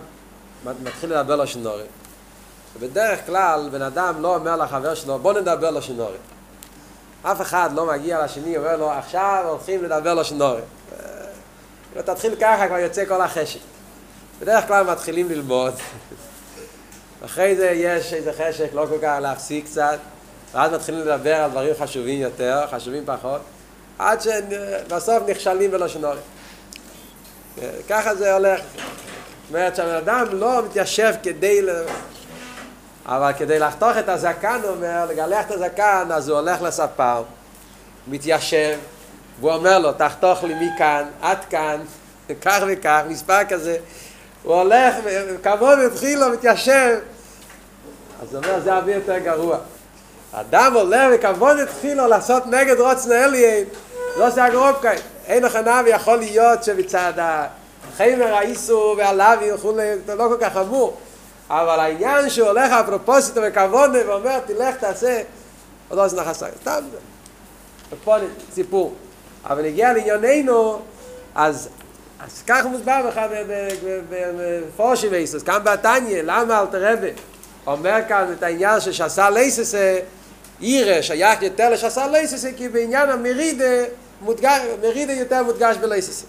מתחיל 0.82 1.12
לדבר 1.12 1.37
לא 1.37 1.46
שנורא. 1.46 1.82
בדרך 2.81 3.27
כלל 3.27 3.69
בן 3.73 3.83
אדם 3.83 4.23
לא 4.23 4.35
אומר 4.35 4.57
לחבר 4.57 4.95
שלו 4.95 5.19
בוא 5.19 5.33
נדבר 5.33 5.81
שנורא. 5.81 6.12
אף 7.23 7.41
אחד 7.41 7.71
לא 7.75 7.87
מגיע 7.87 8.25
לשני 8.25 8.59
ואומר 8.59 8.77
לו 8.77 8.91
עכשיו 8.91 9.45
הולכים 9.49 9.85
לדבר 9.85 10.15
לא 10.15 10.25
שנורא. 10.25 10.61
אם 11.97 12.03
תתחיל 12.03 12.35
ככה 12.41 12.67
כבר 12.67 12.79
יוצא 12.79 13.05
כל 13.05 13.21
החשק. 13.21 13.61
בדרך 14.41 14.67
כלל 14.67 14.87
מתחילים 14.87 15.29
ללמוד. 15.29 15.75
אחרי 17.25 17.57
זה 17.57 17.71
יש 17.71 18.15
איזה 18.15 18.33
חשק 18.33 18.69
לא 18.75 18.87
כל 18.91 18.99
כך 19.03 19.19
להפסיק 19.23 19.65
קצת 19.65 19.99
ואז 20.53 20.73
מתחילים 20.73 21.00
לדבר 21.00 21.35
על 21.35 21.50
דברים 21.50 21.75
חשובים 21.81 22.21
יותר, 22.21 22.65
חשובים 22.71 23.03
פחות 23.07 23.41
עד 23.99 24.21
שבסוף 24.21 25.23
נכשלים 25.29 25.71
בלא 25.71 25.89
שנורא. 25.89 26.15
ככה 27.89 28.15
זה 28.15 28.35
הולך. 28.35 28.61
זאת 28.61 28.79
אומרת 29.49 29.77
שהבן 29.77 29.95
אדם 29.95 30.27
לא 30.33 30.62
מתיישב 30.65 31.15
כדי... 31.23 31.61
אבל 33.11 33.33
כדי 33.38 33.59
לחתוך 33.59 33.99
את 33.99 34.09
הזקן, 34.09 34.61
הוא 34.62 34.71
אומר, 34.71 35.07
לגלח 35.09 35.47
את 35.47 35.50
הזקן, 35.50 36.09
אז 36.12 36.29
הוא 36.29 36.38
הולך 36.38 36.62
לספר, 36.62 37.23
מתיישב, 38.09 38.79
והוא 39.40 39.52
אומר 39.52 39.79
לו, 39.79 39.93
תחתוך 39.93 40.45
לי 40.45 40.55
מכאן, 40.55 41.05
עד 41.23 41.38
כאן, 41.50 41.81
כך 42.40 42.62
וכך, 42.69 43.00
מספר 43.09 43.45
כזה. 43.49 43.76
הוא 44.43 44.55
הולך, 44.55 44.95
כבוד 45.43 45.79
התחיל 45.79 46.19
לו, 46.19 46.29
מתיישב. 46.29 46.99
אז 48.23 48.35
הוא 48.35 48.45
אומר, 48.45 48.61
זה 48.61 48.75
הרבה 48.75 48.95
יותר 48.95 49.19
גרוע. 49.19 49.59
אדם 50.33 50.73
עולה 50.75 51.09
וכבוד 51.14 51.59
התחיל 51.59 51.97
לו 51.97 52.07
לעשות 52.07 52.47
נגד 52.47 52.81
רוצן 52.81 53.12
אליין, 53.12 53.64
לא 54.17 54.29
עושה 54.29 54.45
הגרובקאי. 54.45 54.97
אין 55.26 55.45
הכנה 55.45 55.83
ויכול 55.85 56.17
להיות 56.17 56.64
שבצד 56.64 57.12
החיימר 57.19 58.35
האיסו 58.35 58.95
והלוי 58.99 59.52
וכולי, 59.52 59.83
זה 60.07 60.14
לא 60.14 60.29
כל 60.29 60.37
כך 60.40 60.52
חמור. 60.52 60.97
אבל 61.50 61.80
העניין 61.80 62.30
שהוא 62.30 62.49
הולך 62.49 62.73
אפרופוסיטו 62.73 63.40
וכבוד 63.45 63.90
ואומר, 64.07 64.38
תלך 64.47 64.76
תעשה, 64.76 65.23
עוד 65.88 65.99
לא 65.99 66.04
עושה 66.04 66.16
נחסה. 66.16 66.47
סתם. 66.61 66.85
ופה 67.92 68.16
סיפור. 68.52 68.95
אבל 69.45 69.64
הגיע 69.64 69.92
לענייננו, 69.92 70.80
אז 71.35 71.69
אז 72.25 72.42
כך 72.47 72.64
מוסבר 72.64 73.07
בכלל 73.09 73.28
בפורשים 74.11 75.14
איסוס, 75.14 75.42
כאן 75.42 75.59
בתניא, 75.64 76.23
למה 76.23 76.61
אל 76.61 76.66
תרבה? 76.66 77.09
אומר 77.66 78.00
כאן 78.09 78.33
את 78.38 78.42
העניין 78.42 78.80
ששעשה 78.80 79.30
לייססה, 79.30 79.99
עירה 80.61 81.02
שייך 81.02 81.42
יותר 81.42 81.71
לשעשה 81.71 82.07
לייססה, 82.07 82.50
כי 82.57 82.69
בעניין 82.69 83.11
המרידה, 83.11 83.85
מרידה 84.83 85.12
יותר 85.12 85.42
מודגש 85.42 85.76
בלייססה. 85.76 86.26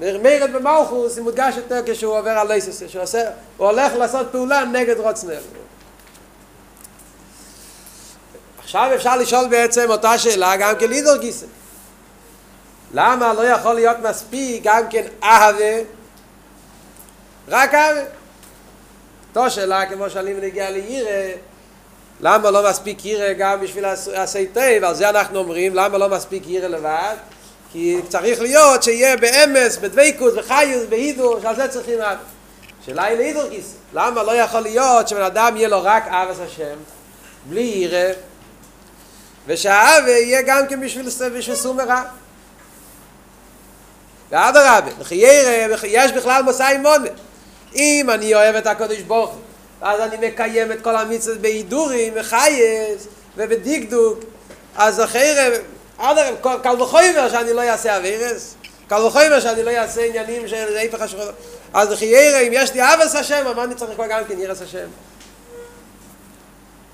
מרד 0.00 0.52
במלכוס 0.52 1.12
זה 1.12 1.22
מודגש 1.22 1.56
יותר 1.56 1.80
כשהוא 1.86 2.18
עובר 2.18 2.30
על 2.30 2.48
לייססה, 2.48 2.88
שהוא 2.88 3.02
עושה, 3.02 3.30
הוא 3.56 3.66
הולך 3.66 3.92
לעשות 3.92 4.26
פעולה 4.32 4.64
נגד 4.64 5.00
רוצנר. 5.00 5.40
עכשיו 8.58 8.90
אפשר 8.94 9.16
לשאול 9.16 9.48
בעצם 9.48 9.90
אותה 9.90 10.18
שאלה 10.18 10.56
גם 10.56 10.74
כן 10.78 10.88
לידור 10.88 11.16
גיסא. 11.16 11.46
למה 12.94 13.32
לא 13.32 13.42
יכול 13.42 13.74
להיות 13.74 13.96
מספיק 14.02 14.62
גם 14.64 14.88
כן 14.90 15.04
אהבה? 15.22 15.82
רק 17.48 17.74
אהבה. 17.74 18.00
אותו 19.28 19.50
שאלה 19.50 19.86
כמו 19.86 20.10
שואלים 20.10 20.40
נגיע 20.40 20.70
לירא, 20.70 21.34
למה 22.20 22.50
לא 22.50 22.70
מספיק 22.70 23.04
ירא 23.04 23.32
גם 23.32 23.60
בשביל 23.60 23.84
עשי 24.14 24.46
תה, 24.46 24.60
ועל 24.82 24.94
זה 24.94 25.08
אנחנו 25.08 25.38
אומרים, 25.38 25.74
למה 25.74 25.98
לא 25.98 26.08
מספיק 26.08 26.42
ירא 26.46 26.68
לבד? 26.68 27.16
כי 27.76 28.00
צריך 28.08 28.40
להיות 28.40 28.82
שיהיה 28.82 29.16
באמס, 29.16 29.76
בדבקות, 29.76 30.34
בחיוס, 30.34 30.84
בהידור, 30.88 31.40
שעל 31.42 31.56
זה 31.56 31.68
צריכים 31.68 32.00
אהבה. 32.00 32.22
שאלה 32.86 33.04
היא 33.04 33.16
להידור 33.16 33.48
גיס, 33.48 33.74
למה 33.92 34.22
לא 34.22 34.32
יכול 34.32 34.60
להיות 34.60 35.08
שבן 35.08 35.22
אדם 35.22 35.56
יהיה 35.56 35.68
לו 35.68 35.82
רק 35.82 36.08
אהבס 36.08 36.36
השם, 36.40 36.76
בלי 37.48 37.60
ירא, 37.60 38.12
ושהאהבה 39.46 40.10
יהיה 40.10 40.42
גם 40.42 40.66
כן 40.68 40.80
בשביל, 40.80 41.08
בשביל 41.38 41.56
סום 41.56 41.80
הרע. 41.80 42.02
ואדרבה, 44.30 44.90
לחיירה, 45.00 45.76
יש 45.84 46.12
בכלל 46.12 46.42
מוסאי 46.42 46.78
מונה. 46.78 47.08
אם 47.74 48.10
אני 48.10 48.34
אוהב 48.34 48.54
את 48.54 48.66
הקדוש 48.66 48.98
ברוך 48.98 49.30
הוא, 49.30 49.40
אז 49.80 50.00
אני 50.00 50.28
מקיים 50.28 50.72
את 50.72 50.82
כל 50.82 50.96
המצוות 50.96 51.38
בהידורים, 51.38 52.14
בחייס 52.14 53.06
ובדקדוק, 53.36 54.18
אז 54.76 55.00
אדרבה, 55.00 55.75
קל 56.62 56.82
וחומר 56.82 57.28
שאני 57.30 57.52
לא 57.52 57.62
אעשה 57.62 57.96
אבירס, 57.96 58.54
קל 58.88 59.02
וחומר 59.02 59.40
שאני 59.40 59.62
לא 59.62 59.70
אעשה 59.70 60.04
עניינים 60.04 60.48
של 60.48 60.76
איפה 60.76 60.98
חשוב. 60.98 61.20
אז 61.74 61.90
לחיירה, 61.90 62.40
אם 62.40 62.52
יש 62.52 62.72
לי 62.72 62.94
אבס 62.94 63.14
השם, 63.14 63.56
מה 63.56 63.64
אני 63.64 63.74
צריך 63.74 63.90
כבר 63.94 64.06
גם 64.06 64.24
כן 64.28 64.40
ירס 64.40 64.62
השם? 64.62 64.86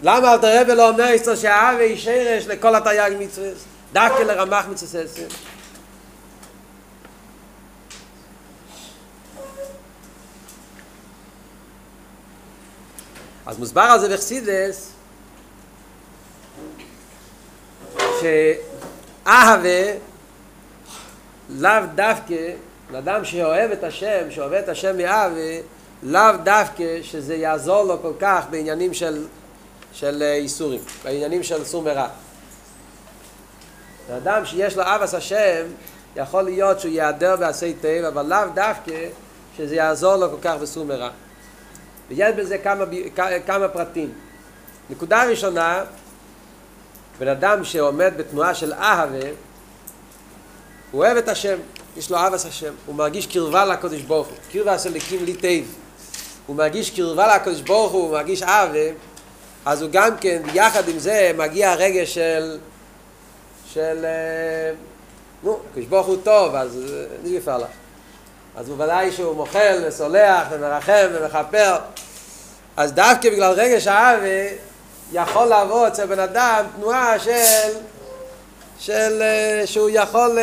למה 0.03 0.33
אל 0.33 0.39
תראה 0.39 0.63
ולא 0.69 0.89
אומר 0.89 1.15
אצלו 1.15 1.37
שהאווה 1.37 1.83
ישרש 1.83 2.47
לכל 2.47 2.75
התייג 2.75 3.13
מצווה? 3.19 3.49
דקה 3.93 4.25
לרמח 4.25 4.65
מצווה 4.71 5.03
אז 13.47 13.59
מוסבר 13.59 13.81
על 13.81 14.01
זה 14.01 14.09
בחסידס 14.09 14.93
שאהבה 19.25 19.93
לאו 21.51 21.71
דווקא 21.95 22.53
לאדם 22.93 23.25
שאוהב 23.25 23.71
את 23.71 23.85
השם, 23.85 24.31
שאוהב 24.31 24.53
את 24.53 24.69
השם 24.69 24.97
מאהבה 24.97 25.61
לאו 26.03 26.37
דווקא 26.43 27.03
שזה 27.03 27.35
יעזור 27.35 27.83
לו 27.83 28.03
כל 28.03 28.13
כך 28.21 28.45
בעניינים 28.51 28.95
של, 28.95 29.27
של 29.93 30.23
איסורים, 30.23 30.81
בעניינים 31.05 31.43
של 31.43 31.65
סור 31.65 31.83
מרע. 31.83 32.09
האדם 34.13 34.45
שיש 34.45 34.77
לו 34.77 34.83
אבס 34.83 35.15
השם 35.15 35.67
יכול 36.17 36.43
להיות 36.43 36.81
שהוא 36.81 36.93
ייעדר 36.93 37.37
בעשי 37.37 37.75
טבע, 37.81 38.09
אבל 38.09 38.27
לאו 38.27 38.55
דווקא 38.55 39.09
שזה 39.57 39.75
יעזור 39.75 40.17
לו 40.17 40.31
כל 40.31 40.37
כך 40.43 40.55
בסור 40.61 40.85
מרע. 40.85 41.11
ויש 42.09 42.35
בזה 42.35 42.59
כמה, 42.59 42.85
כמה 43.47 43.69
פרטים. 43.69 44.13
נקודה 44.91 45.25
ראשונה, 45.25 45.85
בן 47.19 47.29
אדם 47.29 47.65
שעומד 47.65 48.13
בתנועה 48.17 48.55
של 48.55 48.73
אהבה, 48.73 49.29
הוא 50.91 51.05
אוהב 51.05 51.17
את 51.17 51.29
השם, 51.29 51.57
יש 51.97 52.11
לו 52.11 52.17
אהבס 52.17 52.47
השם, 52.47 52.73
הוא 52.87 52.95
מרגיש 52.95 53.27
קרבה 53.27 53.65
לקודש 53.65 54.01
ברוך 54.01 54.29
הוא, 54.29 54.37
קרבה 54.53 54.79
של 54.79 54.95
לקים 54.95 55.25
לי 55.25 55.35
טייב. 55.35 55.75
הוא 56.47 56.57
מרגיש 56.57 56.91
קרבה 56.91 57.37
לקודש 57.37 57.61
ברוך 57.61 57.93
הוא, 57.93 58.03
הוא 58.03 58.13
מרגיש 58.13 58.43
אהבה, 58.43 58.79
אז 59.65 59.83
הוא 59.83 59.91
גם 59.91 60.17
כן, 60.21 60.43
יחד 60.55 60.89
עם 60.89 60.99
זה, 60.99 61.33
מגיע 61.37 61.71
הרגש 61.71 62.15
של, 62.15 62.59
של, 63.73 64.07
נו, 65.43 65.59
הקודש 65.71 65.87
ברוך 65.87 66.07
הוא 66.07 66.17
טוב, 66.25 66.55
אז 66.55 66.79
אני 67.23 67.39
בפר 67.39 67.59
לך. 67.59 67.69
אז 68.57 68.69
הוא 68.69 68.83
ודאי 68.83 69.13
שהוא 69.13 69.37
מוחל 69.37 69.83
וסולח 69.87 70.47
ומרחם 70.51 71.07
ומכפר 71.13 71.77
אז 72.77 72.93
דווקא 72.93 73.31
בגלל 73.31 73.53
רגש 73.53 73.87
האהבה 73.87 74.57
יכול 75.13 75.47
לעבוד 75.47 75.87
אצל 75.87 76.07
בן 76.07 76.19
אדם 76.19 76.65
תנועה 76.77 77.19
של 77.19 77.73
של 78.79 79.23
שהוא 79.65 79.91
יכול 79.93 80.39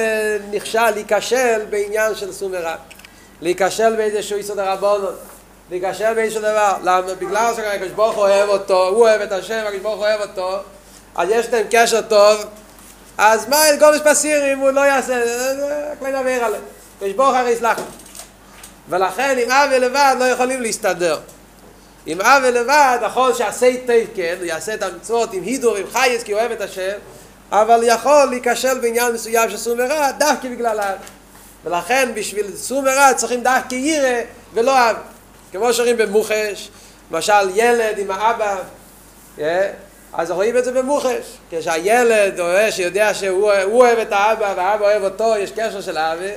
נכשל, 0.52 0.90
להיכשל 0.90 1.66
בעניין 1.70 2.16
של 2.16 2.32
סום 2.32 2.52
ורע. 2.56 2.76
להיכשל 3.42 3.96
באיזשהו 3.96 4.38
יסוד 4.38 4.60
הרבונות 4.60 5.20
להיכשל 5.70 6.14
באיזשהו 6.14 6.42
דבר. 6.42 6.74
למה? 6.84 7.14
בגלל 7.20 7.54
שהקדוש 7.56 7.90
ברוך 7.90 8.16
הוא 8.16 8.24
אוהב 8.24 8.50
אותו 8.50 8.88
הוא 8.88 9.00
אוהב 9.00 9.22
את 9.22 9.32
השם, 9.32 9.64
הקדוש 9.68 9.82
ברוך 9.82 9.98
הוא 9.98 10.06
אוהב 10.06 10.22
אותו 10.22 10.58
אז 11.16 11.30
יש 11.32 11.48
להם 11.50 11.66
קשר 11.72 12.02
טוב 12.02 12.46
אז 13.18 13.50
מה 13.50 13.70
אל 13.70 13.80
גולש 13.80 14.02
פסיר 14.04 14.54
אם 14.54 14.60
הוא 14.60 14.70
לא 14.70 14.82
יעשה? 14.82 15.22
כלי 16.00 16.12
נעביר 16.12 16.46
עליהם. 16.46 16.64
הקדוש 16.98 17.14
ברוך 17.14 17.36
הרי 17.36 17.50
יסלח 17.50 17.80
ולכן 18.90 19.38
עם 19.44 19.52
אבי 19.52 19.80
לבד 19.80 20.16
לא 20.20 20.26
יכולים 20.26 20.62
להסתדר 20.62 21.20
עם 22.12 22.22
אבי 22.22 22.52
לבד, 22.52 22.98
נכון 23.02 23.34
שעשה 23.34 23.72
תיב 23.86 24.08
כן, 24.16 24.36
יעשה 24.44 24.74
את 24.74 24.84
המצוות 24.84 25.34
עם 25.34 25.44
הידור, 25.44 25.76
עם 25.76 25.86
חייס, 25.92 26.24
כי 26.24 26.32
הוא 26.32 26.40
אוהב 26.40 26.52
את 26.52 26.62
השם, 26.62 26.98
אבל 27.52 27.82
יכול 27.84 28.26
להיכשל 28.30 28.80
בעניין 28.80 29.14
מסוים 29.14 29.50
של 29.50 29.58
סור 29.58 29.76
מרע 29.76 30.12
דווקא 30.12 30.50
בגלל 30.50 30.80
האב. 30.80 30.98
ולכן 31.66 32.12
בשביל 32.14 32.56
סור 32.56 32.82
מרע 32.82 33.14
צריכים 33.14 33.44
דווקא 33.44 33.76
ירא 33.76 34.22
ולא 34.54 34.90
אב. 34.90 34.96
כמו 35.52 35.74
שאומרים 35.74 35.98
במוחש, 35.98 36.70
למשל 37.12 37.50
ילד 37.56 38.00
עם 38.00 38.12
האבא, 38.12 38.58
yeah, 39.38 39.42
אז 40.14 40.32
רואים 40.32 40.58
את 40.58 40.66
זה 40.66 40.72
במוחש. 40.72 41.38
כשהילד 41.52 42.40
רואה 42.40 42.72
שיודע 42.72 43.14
שהוא 43.14 43.52
אוהב 43.64 44.00
את 44.00 44.12
האבא 44.12 44.54
והאבא 44.58 44.86
אוהב 44.86 45.04
אותו, 45.04 45.34
יש 45.38 45.52
קשר 45.52 45.82
של 45.82 45.98
אבא, 45.98 46.32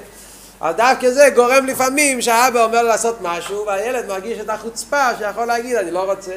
אז 0.63 0.77
דווקא 0.77 1.11
זה 1.11 1.29
גורם 1.35 1.67
לפעמים 1.67 2.23
שהאבא 2.23 2.65
אומר 2.65 2.83
לו 2.83 2.89
לעשות 2.89 3.19
משהו 3.23 3.67
והילד 3.67 4.07
מרגיש 4.07 4.41
את 4.41 4.49
החוצפה 4.49 5.09
שיכול 5.19 5.45
להגיד 5.45 5.77
אני 5.77 5.91
לא 5.91 6.11
רוצה. 6.11 6.33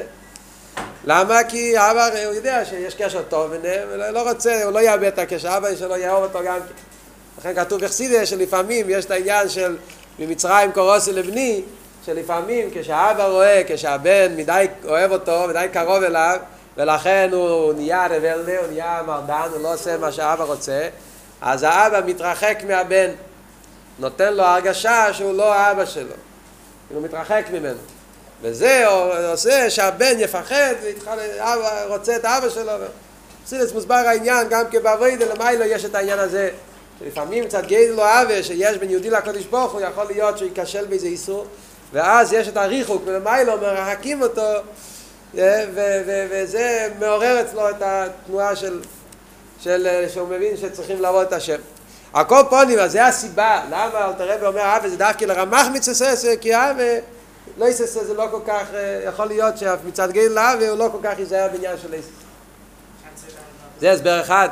למה? 1.05 1.44
כי 1.44 1.77
האבא 1.77 2.10
הוא 2.25 2.34
יודע 2.34 2.65
שיש 2.65 2.96
קשר 2.96 3.22
טוב 3.22 3.55
ביניהם, 3.55 3.88
ולא 3.91 4.10
לא 4.10 4.29
רוצה, 4.29 4.63
הוא 4.63 4.72
לא 4.72 4.79
יאבד 4.79 5.03
את 5.03 5.20
הקשר, 5.20 5.58
אבא 5.58 5.75
שלו 5.75 5.98
יאהוב 5.98 6.24
אותו 6.24 6.39
גם 6.46 6.55
כן. 6.55 6.74
לכן 7.38 7.55
כתוב 7.55 7.82
בחסידה 7.82 8.25
שלפעמים 8.25 8.86
יש 8.89 9.05
את 9.05 9.12
העניין 9.12 9.50
של 9.50 9.77
ממצרים 10.20 10.72
קורוסי 10.72 11.13
לבני, 11.13 11.62
שלפעמים 12.05 12.70
כשהאבא 12.74 13.25
רואה, 13.27 13.62
כשהבן 13.67 14.36
מדי 14.36 14.65
אוהב 14.86 15.12
אותו, 15.12 15.48
מדי 15.50 15.65
קרוב 15.74 16.03
אליו, 16.03 16.38
ולכן 16.77 17.29
הוא 17.34 17.74
נהיה 17.74 18.08
רבלדה, 18.08 18.60
הוא 18.60 18.67
נהיה 18.67 19.01
מרדן, 19.08 19.48
הוא 19.53 19.63
לא 19.63 19.74
עושה 19.74 19.98
מה 19.98 20.12
שהאבא 20.12 20.44
רוצה, 20.44 20.88
אז 21.41 21.63
האבא 21.63 22.01
מתרחק 22.05 22.58
מהבן, 22.67 23.10
נותן 24.00 24.34
לו 24.34 24.44
הרגשה 24.44 25.14
שהוא 25.14 25.34
לא 25.34 25.54
האבא 25.54 25.86
שלו, 25.86 26.14
הוא 26.90 27.02
מתרחק 27.02 27.46
ממנו. 27.54 27.80
וזה 28.42 28.88
עושה 29.32 29.70
שהבן 29.70 30.20
יפחד 30.20 30.74
ואבא 31.06 31.86
רוצה 31.88 32.16
את 32.16 32.25
האבא 32.25 32.50
שלו. 32.50 32.72
סילס 33.48 33.74
מוסבר 33.74 33.94
העניין 33.94 34.50
גם 34.50 34.64
כבעבודה 34.72 35.25
למיילו 35.34 35.66
יש 35.66 35.86
את 35.86 35.96
העניין 35.96 36.20
הזה 36.20 36.50
שלפעמים 37.00 37.48
קצת 37.48 37.66
גייד 37.66 37.90
לו 37.90 38.04
אבא 38.04 38.42
שיש 38.42 38.78
בין 38.78 38.90
יהודי 38.90 39.10
לקודש 39.10 39.46
ברוך 39.46 39.74
הוא 39.74 39.82
יכול 39.82 40.06
להיות 40.06 40.38
שהוא 40.38 40.50
ייכשל 40.50 40.86
באיזה 40.86 41.08
איסור 41.08 41.46
ואז 41.94 42.34
יש 42.34 42.48
את 42.48 42.58
הריחוק 42.58 43.02
ולמיילו 43.06 43.58
מרחקים 43.58 44.22
אותו 44.22 44.52
וזה 45.34 46.90
מעורר 47.00 47.42
אצלו 47.42 47.70
את 47.70 47.75
התנועה 47.82 48.56
של, 48.56 48.82
של 49.62 50.06
שהוא 50.14 50.28
מבין 50.28 50.58
שצריכים 50.58 51.02
לעבוד 51.02 51.28
את 51.28 51.34
השם. 51.34 51.60
הכל 52.16 52.42
פונים, 52.50 52.80
אז 52.80 52.92
זה 52.92 53.06
הסיבה, 53.06 53.62
למה 53.70 54.06
אלתר 54.06 54.36
רבי 54.36 54.46
אומר 54.46 54.78
אבא 54.78 54.88
זה 54.88 54.98
דווקא 54.98 55.26
לרמח 55.26 55.68
מצסס 55.74 56.26
כי 56.42 56.56
אבא 56.56 56.84
לא 57.58 57.66
יסס 57.66 57.94
זה 57.94 58.14
לא 58.14 58.28
כל 58.32 58.40
כך, 58.48 58.64
יכול 59.06 59.26
להיות 59.26 59.58
שמצד 59.58 60.12
גיל 60.12 60.32
לאבי 60.32 60.68
הוא 60.68 60.78
לא 60.78 60.90
כל 60.92 60.98
כך 61.04 61.20
ייזהר 61.20 61.48
בעניין 61.52 61.78
של 61.82 61.94
איסס. 61.94 62.10
זה 63.80 63.92
הסבר 63.92 64.22
אחד. 64.22 64.50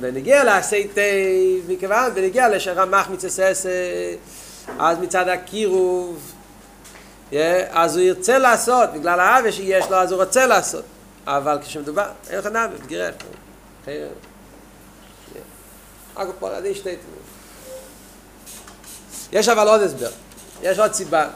ונגיע 0.00 0.44
לעשי 0.44 0.88
תה, 0.88 1.00
מכיוון, 1.68 2.10
ונגיע 2.14 2.48
לשרמח 2.48 3.10
מצסס, 3.10 3.66
אז 4.78 4.98
מצד 4.98 5.28
הקירוב, 5.28 6.32
אז 7.70 7.96
הוא 7.96 8.04
ירצה 8.04 8.38
לעשות, 8.38 8.92
בגלל 8.92 9.20
האווה 9.20 9.52
שיש 9.52 9.90
לו, 9.90 9.96
אז 9.96 10.12
הוא 10.12 10.22
רוצה 10.22 10.46
לעשות. 10.46 10.84
אבל 11.26 11.58
כשמדובר, 11.62 12.06
אין 12.30 12.38
לך 12.38 12.46
נאווה, 12.46 12.76
בגירך. 12.84 13.14
אגב, 16.14 16.32
פה, 16.38 16.56
עדי 16.56 16.74
שתי 16.74 16.96
תמות. 16.96 17.22
יש 19.32 19.48
אבל 19.48 19.68
עוד 19.68 19.80
הסבר, 19.80 20.10
יש 20.62 20.78
עוד 20.78 20.92
סיבה. 20.92 21.28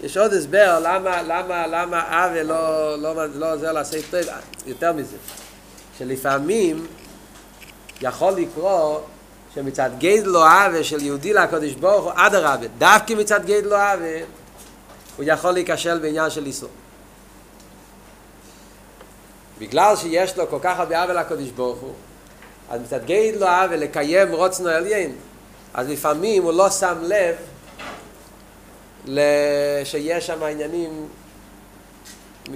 יש 0.00 0.16
עוד 0.16 0.32
הסבר 0.32 0.80
למה, 0.82 1.22
למה, 1.22 1.66
למה 1.66 2.26
אבי 2.26 2.44
לא, 2.44 3.02
לא, 3.02 3.26
לא 3.34 3.52
עוזר 3.52 3.72
לעשות 3.72 4.00
טוב, 4.10 4.20
יותר 4.66 4.92
מזה, 4.92 5.16
שלפעמים 5.98 6.86
יכול 8.00 8.32
לקרות 8.32 9.06
שמצד 9.54 9.90
גייד 9.98 10.26
לא 10.26 10.66
אבי 10.66 10.84
של 10.84 11.02
יהודי 11.02 11.32
לקודש 11.32 11.72
ברוך 11.72 12.04
הוא 12.04 12.12
עד 12.16 12.34
הרבה, 12.34 12.66
דווקא 12.78 13.14
מצד 13.14 13.44
גייד 13.44 13.66
לא 13.66 13.94
אבי 13.94 14.22
הוא 15.16 15.24
יכול 15.28 15.50
להיכשל 15.50 15.98
בעניין 15.98 16.30
של 16.30 16.46
איסור. 16.46 16.70
בגלל 19.60 19.96
שיש 19.96 20.38
לו 20.38 20.50
כל 20.50 20.58
כך 20.62 20.78
הרבה 20.78 21.04
אבי 21.04 21.12
לקודש 21.12 21.48
ברוך 21.48 21.78
הוא 21.78 21.92
אז 22.70 22.80
גייד 23.04 23.36
לו 23.36 23.46
אהבה 23.46 23.76
לקיים 23.76 24.32
רוצנו 24.32 24.68
עליין, 24.68 25.12
אז 25.74 25.88
לפעמים 25.88 26.42
הוא 26.42 26.52
לא 26.52 26.70
שם 26.70 26.98
לב 27.02 27.36
שיש 29.84 30.26
שם 30.26 30.42
עניינים 30.42 31.08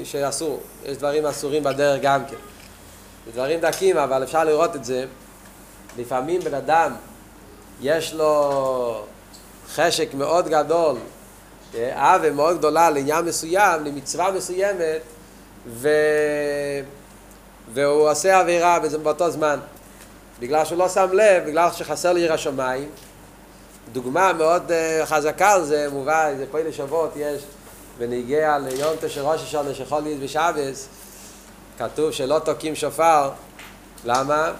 שאסור, 0.04 0.60
יש 0.84 0.96
דברים 0.96 1.26
אסורים 1.26 1.62
בדרך 1.62 2.02
גם 2.02 2.26
כן. 2.26 2.36
זה 3.26 3.32
דברים 3.32 3.60
דקים, 3.60 3.96
אבל 3.96 4.22
אפשר 4.22 4.44
לראות 4.44 4.76
את 4.76 4.84
זה. 4.84 5.06
לפעמים 5.98 6.40
בן 6.40 6.54
אדם, 6.54 6.92
יש 7.80 8.14
לו 8.14 9.04
חשק 9.74 10.14
מאוד 10.14 10.48
גדול, 10.48 10.96
אהבה 11.74 12.30
מאוד 12.30 12.58
גדולה 12.58 12.90
לעניין 12.90 13.24
מסוים, 13.24 13.84
למצווה 13.84 14.30
מסוימת, 14.30 15.02
ו... 15.66 15.88
והוא 17.72 18.11
עושה 18.11 18.40
עבירה 18.40 18.79
באותו 19.03 19.31
זמן. 19.31 19.59
בגלל 20.40 20.64
שהוא 20.64 20.79
לא 20.79 20.88
שם 20.88 21.09
לב, 21.12 21.44
בגלל 21.46 21.68
שחסר 21.72 22.12
לי 22.12 22.20
עיר 22.20 22.33
השמיים. 22.33 22.88
דוגמה 23.92 24.33
מאוד 24.33 24.70
uh, 24.70 25.07
חזקה 25.07 25.53
על 25.53 25.64
זה, 25.64 25.87
מובא, 25.92 26.29
איזה 26.29 26.44
פה 26.50 26.61
לשבועות 26.61 27.12
יש, 27.16 27.42
ונגיע 27.98 28.59
ליום 28.59 28.92
תשע 29.00 29.22
ראש 29.22 29.42
השונה 29.42 29.74
שיכול 29.74 30.00
להיות 30.00 30.20
בשבס, 30.20 30.88
כתוב 31.79 32.11
שלא 32.11 32.38
תוקעים 32.38 32.74
שופר, 32.74 33.31
למה? 34.05 34.53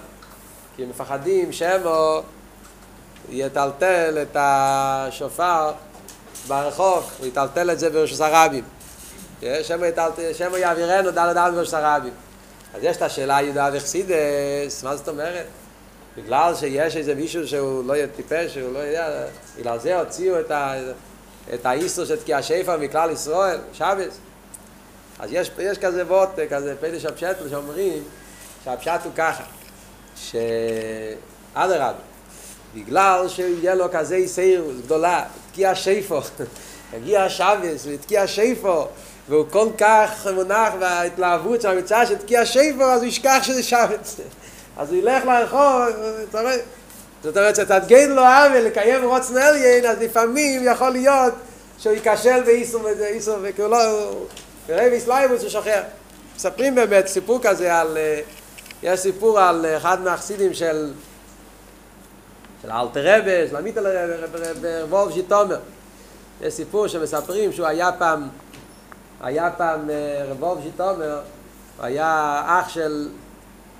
כי 0.75 0.83
הם 0.83 0.89
מפחדים 0.89 1.51
שמו 1.51 2.21
יטלטל 3.29 4.17
את 4.21 4.37
השופר 4.39 5.71
ברחוב, 6.47 7.11
הוא 7.19 7.27
יטלטל 7.27 7.71
את 7.71 7.79
זה 7.79 7.89
ברשוס 7.89 8.21
הרבים. 8.21 8.63
שמו 10.33 10.57
יעבירנו 10.57 11.11
דל 11.11 11.33
דל 11.33 11.51
ברשוס 11.55 11.73
הרבים. 11.73 12.13
אז 12.75 12.83
יש 12.83 12.97
את 12.97 13.01
השאלה 13.01 13.41
יהודה 13.41 13.69
וחסידס, 13.73 14.83
מה 14.83 14.95
זאת 14.95 15.09
אומרת? 15.09 15.45
בגלל 16.17 16.55
שיש 16.55 16.97
איזה 16.97 17.15
מישהו 17.15 17.47
שהוא 17.47 17.83
לא 17.87 17.93
טיפש, 18.15 18.53
שהוא 18.53 18.73
לא 18.73 18.79
יודע, 18.79 19.25
בגלל 19.59 19.79
זה 19.79 19.99
הוציאו 19.99 20.39
את, 20.39 20.51
ה, 20.51 20.73
את 21.53 21.65
האיסור 21.65 22.05
של 22.05 22.15
תקיע 22.15 22.41
שפע 22.41 22.77
מכלל 22.77 23.11
ישראל, 23.11 23.59
שבס. 23.73 24.17
אז 25.19 25.29
יש, 25.33 25.51
יש 25.59 25.77
כזה 25.77 26.05
וורט, 26.05 26.39
כזה 26.49 26.75
פדש 26.81 27.05
הפשטל 27.05 27.49
שאומרים 27.49 28.03
שהפשט 28.63 28.99
הוא 29.03 29.11
ככה, 29.15 29.43
שאדרבה, 30.15 31.93
בגלל 32.75 33.27
שיהיה 33.27 33.75
לו 33.75 33.85
כזה 33.91 34.15
איסור 34.15 34.71
גדולה, 34.83 35.25
תקיע 35.51 35.75
שפע, 35.75 36.19
יגיע 36.93 37.29
שבס 37.37 37.87
ותקיע 37.93 38.27
שפע, 38.27 38.83
והוא 39.29 39.45
כל 39.49 39.67
כך 39.77 40.27
מונח 40.35 40.73
בהתלהבות 40.79 41.61
של 41.61 41.67
המצאה 41.67 42.05
של 42.05 42.15
תקיע 42.15 42.45
שפע, 42.45 42.93
אז 42.93 43.01
הוא 43.01 43.09
ישכח 43.09 43.39
שזה 43.43 43.63
שבס. 43.63 44.19
אז 44.77 44.91
הוא 44.91 44.97
ילך 44.99 45.25
לרחוב, 45.25 45.81
זאת 47.23 47.37
אומרת 47.37 47.55
שתתגן 47.55 48.09
לו 48.09 48.21
עוול 48.21 48.57
לקיים 48.57 49.03
רוץ 49.03 49.31
נליין, 49.31 49.85
אז 49.85 49.97
לפעמים 50.01 50.61
יכול 50.65 50.89
להיות 50.89 51.33
שהוא 51.79 51.93
ייכשל 51.93 52.43
באיסור 52.43 52.81
וזה 52.85 53.07
איסור, 53.07 53.37
וכאילו 53.41 53.69
לא, 53.69 53.77
ורבי 54.67 54.95
איסלייבוס 54.95 55.41
הוא 55.41 55.49
שוכר. 55.49 55.81
מספרים 56.35 56.75
באמת 56.75 57.07
סיפור 57.07 57.39
כזה 57.43 57.75
על, 57.75 57.97
יש 58.83 58.99
סיפור 58.99 59.39
על 59.39 59.65
אחד 59.77 60.01
מהחסידים 60.01 60.53
של 60.53 60.93
של 62.61 62.71
אלתר 62.71 63.17
רבי, 63.17 63.47
של 63.49 63.55
עמית 63.55 63.77
ברבוב 64.61 65.11
ז'יטומר. 65.11 65.59
יש 66.41 66.53
סיפור 66.53 66.87
שמספרים 66.87 67.53
שהוא 67.53 67.67
היה 67.67 67.91
פעם, 67.91 68.27
היה 69.21 69.51
פעם 69.57 69.89
רבוב 70.27 70.61
ז'יטומר, 70.63 71.19
היה 71.79 72.41
אח 72.45 72.69
של 72.69 73.09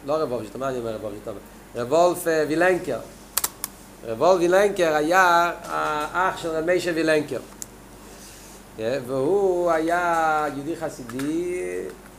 לא 0.05 0.13
רבוב 0.13 0.43
ז'יטומר, 0.43 0.65
מה 0.65 0.71
אני 0.71 0.79
אומר 0.79 0.93
רבוב 0.95 1.11
ז'יטומר? 1.13 1.37
רבולף 1.75 2.27
וילנקר. 2.47 2.99
רבולף 4.05 4.39
וילנקר 4.39 4.95
היה 4.95 5.51
האח 5.63 6.37
של 6.37 6.49
רמיישה 6.49 6.91
וילנקר. 6.95 7.39
והוא 8.77 9.71
היה 9.71 10.45
יהודי 10.55 10.75
חסידי, 10.75 11.61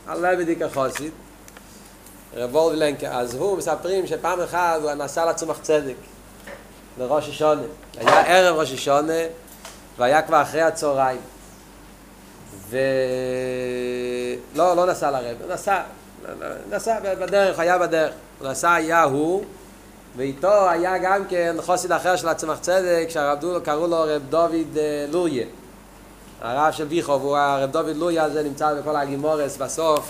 עלה 0.07 0.35
בדיקה 0.35 0.69
חוסית. 0.69 1.13
רבולף 2.35 2.71
וילנקר. 2.71 3.07
אז 3.07 3.35
הוא 3.35 3.57
מספרים 3.57 4.07
שפעם 4.07 4.41
אחת 4.41 4.79
הוא 4.81 4.91
נסע 4.91 5.29
לצומח 5.29 5.57
צדק. 5.61 5.95
לראש 6.99 7.29
השונה. 7.29 7.61
היה 7.97 8.21
ערב 8.21 8.59
ראש 8.59 8.73
השונה, 8.73 9.13
והיה 9.97 10.21
כבר 10.21 10.41
אחרי 10.41 10.61
הצהריים. 10.61 11.21
ו... 12.69 12.77
לא, 14.55 14.85
נסע 14.85 15.11
לרב, 15.11 15.37
נסע, 15.49 15.81
נסע 16.69 16.99
בדרך, 16.99 17.59
היה 17.59 17.77
בדרך. 17.77 18.13
נסע 18.41 18.73
היה 18.73 19.03
הוא, 19.03 19.43
ואיתו 20.17 20.69
היה 20.69 20.97
גם 20.97 21.25
כן 21.29 21.55
חוסיד 21.59 21.91
אחר 21.91 22.15
של 22.15 22.27
הצמח 22.27 22.59
צדק, 22.59 23.05
שהרב 23.09 23.39
דודו 23.39 23.65
קראו 23.65 23.87
לו 23.87 23.97
רב 23.99 24.21
דוד 24.29 24.77
לוריה. 25.11 25.45
הרב 26.41 26.71
של 26.71 26.83
ויחוב, 26.83 27.33
הרב 27.33 27.71
דוד 27.71 27.95
לוי 27.95 28.19
הזה 28.19 28.43
נמצא 28.43 28.73
בכל 28.73 28.95
הגימורס 28.95 29.57
בסוף, 29.57 30.09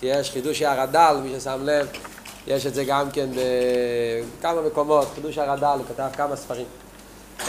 כי 0.00 0.06
יש 0.06 0.30
חידושי 0.30 0.66
הרד"ל, 0.66 1.16
מי 1.22 1.40
ששם 1.40 1.58
לב, 1.62 1.88
יש 2.46 2.66
את 2.66 2.74
זה 2.74 2.84
גם 2.84 3.10
כן 3.10 3.28
בכמה 4.40 4.62
מקומות, 4.62 5.08
חידוש 5.14 5.38
הרד"ל, 5.38 5.64
הוא 5.64 5.84
כתב 5.88 6.08
כמה 6.16 6.36
ספרים. 6.36 6.66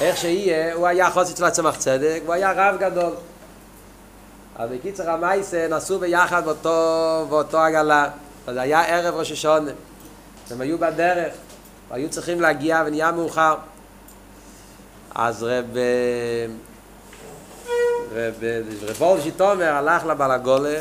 איך 0.02 0.18
שיהיה, 0.18 0.74
הוא 0.74 0.88
היה 0.88 1.10
חוץ 1.10 1.30
אצל 1.30 1.46
הצמח 1.46 1.78
צדק, 1.78 2.22
והוא 2.26 2.34
היה 2.34 2.52
רב 2.56 2.80
גדול. 2.80 3.14
אז 4.62 4.70
בקיצר 4.70 5.12
המייסה 5.12 5.68
נסעו 5.70 6.00
ביחד 6.00 6.46
באותו, 6.46 7.26
באותו 7.30 7.58
עגלה. 7.60 8.10
אז 8.48 8.58
היה 8.58 8.82
ערב 8.82 9.16
ראש 9.16 9.32
השונה. 9.32 9.72
הם 10.52 10.62
היו 10.62 10.78
בדרך, 10.78 11.34
והיו 11.90 12.10
צריכים 12.10 12.42
להגיע 12.42 12.84
ונהיה 12.86 13.12
מאוחר. 13.12 13.56
אז 15.16 15.44
רב... 15.44 15.66
רב 18.14 18.44
רבולשי 18.82 19.32
תומר 19.32 19.74
הלך 19.74 20.06
לבלגולה 20.06 20.80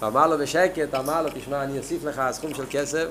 ואמר 0.00 0.26
לו 0.26 0.38
בשקט, 0.38 0.94
אמר 0.94 1.22
לו, 1.22 1.28
תשמע, 1.34 1.62
אני 1.62 1.78
אוסיף 1.78 2.04
לך 2.04 2.22
סכום 2.30 2.54
של 2.54 2.64
כסף, 2.70 3.06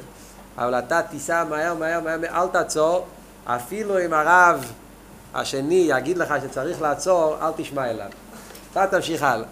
אבל 0.57 0.79
אתה 0.79 1.01
תיסע 1.01 1.43
מהר, 1.43 1.73
מהר, 1.73 1.99
מהר, 1.99 2.43
אל 2.43 2.47
תעצור, 2.47 3.05
אפילו 3.45 4.05
אם 4.05 4.13
הרב 4.13 4.71
השני 5.33 5.85
יגיד 5.89 6.17
לך 6.17 6.33
שצריך 6.43 6.81
לעצור, 6.81 7.37
אל 7.41 7.51
תשמע 7.57 7.89
אליו. 7.89 8.09
אתה 8.71 8.87
תמשיך 8.87 9.23
הלאה. 9.23 9.47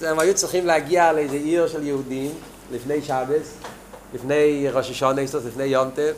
הם 0.00 0.18
היו 0.18 0.34
צריכים 0.34 0.66
להגיע 0.66 1.12
לאיזה 1.12 1.36
עיר 1.36 1.68
של 1.68 1.86
יהודים 1.86 2.30
לפני 2.72 3.02
שבס, 3.02 3.54
לפני 4.14 4.68
ראש 4.72 4.90
השונה, 4.90 5.22
לפני 5.22 5.64
יום 5.64 5.90
טף, 5.90 6.12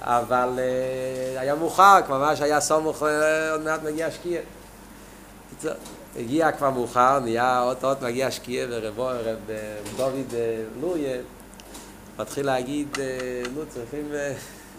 אבל 0.00 0.48
uh, 0.56 1.40
היה 1.40 1.54
מאוחר, 1.54 2.00
ממש 2.08 2.40
היה 2.40 2.60
סמוך, 2.60 3.02
uh, 3.02 3.06
עוד 3.52 3.64
מעט 3.64 3.82
מגיע 3.82 4.10
שקיע. 4.10 4.40
הגיע 6.16 6.52
כבר 6.52 6.70
מאוחר, 6.70 7.18
נהיה 7.18 7.60
עוד 7.82 8.04
מגיע 8.04 8.30
שקיע, 8.30 8.66
ורבו, 8.70 9.06
רב 9.06 9.38
דוד 9.96 10.34
לוי 10.80 11.04
מתחיל 12.18 12.46
להגיד, 12.46 12.98
נו, 13.54 13.62
צריכים, 13.68 14.12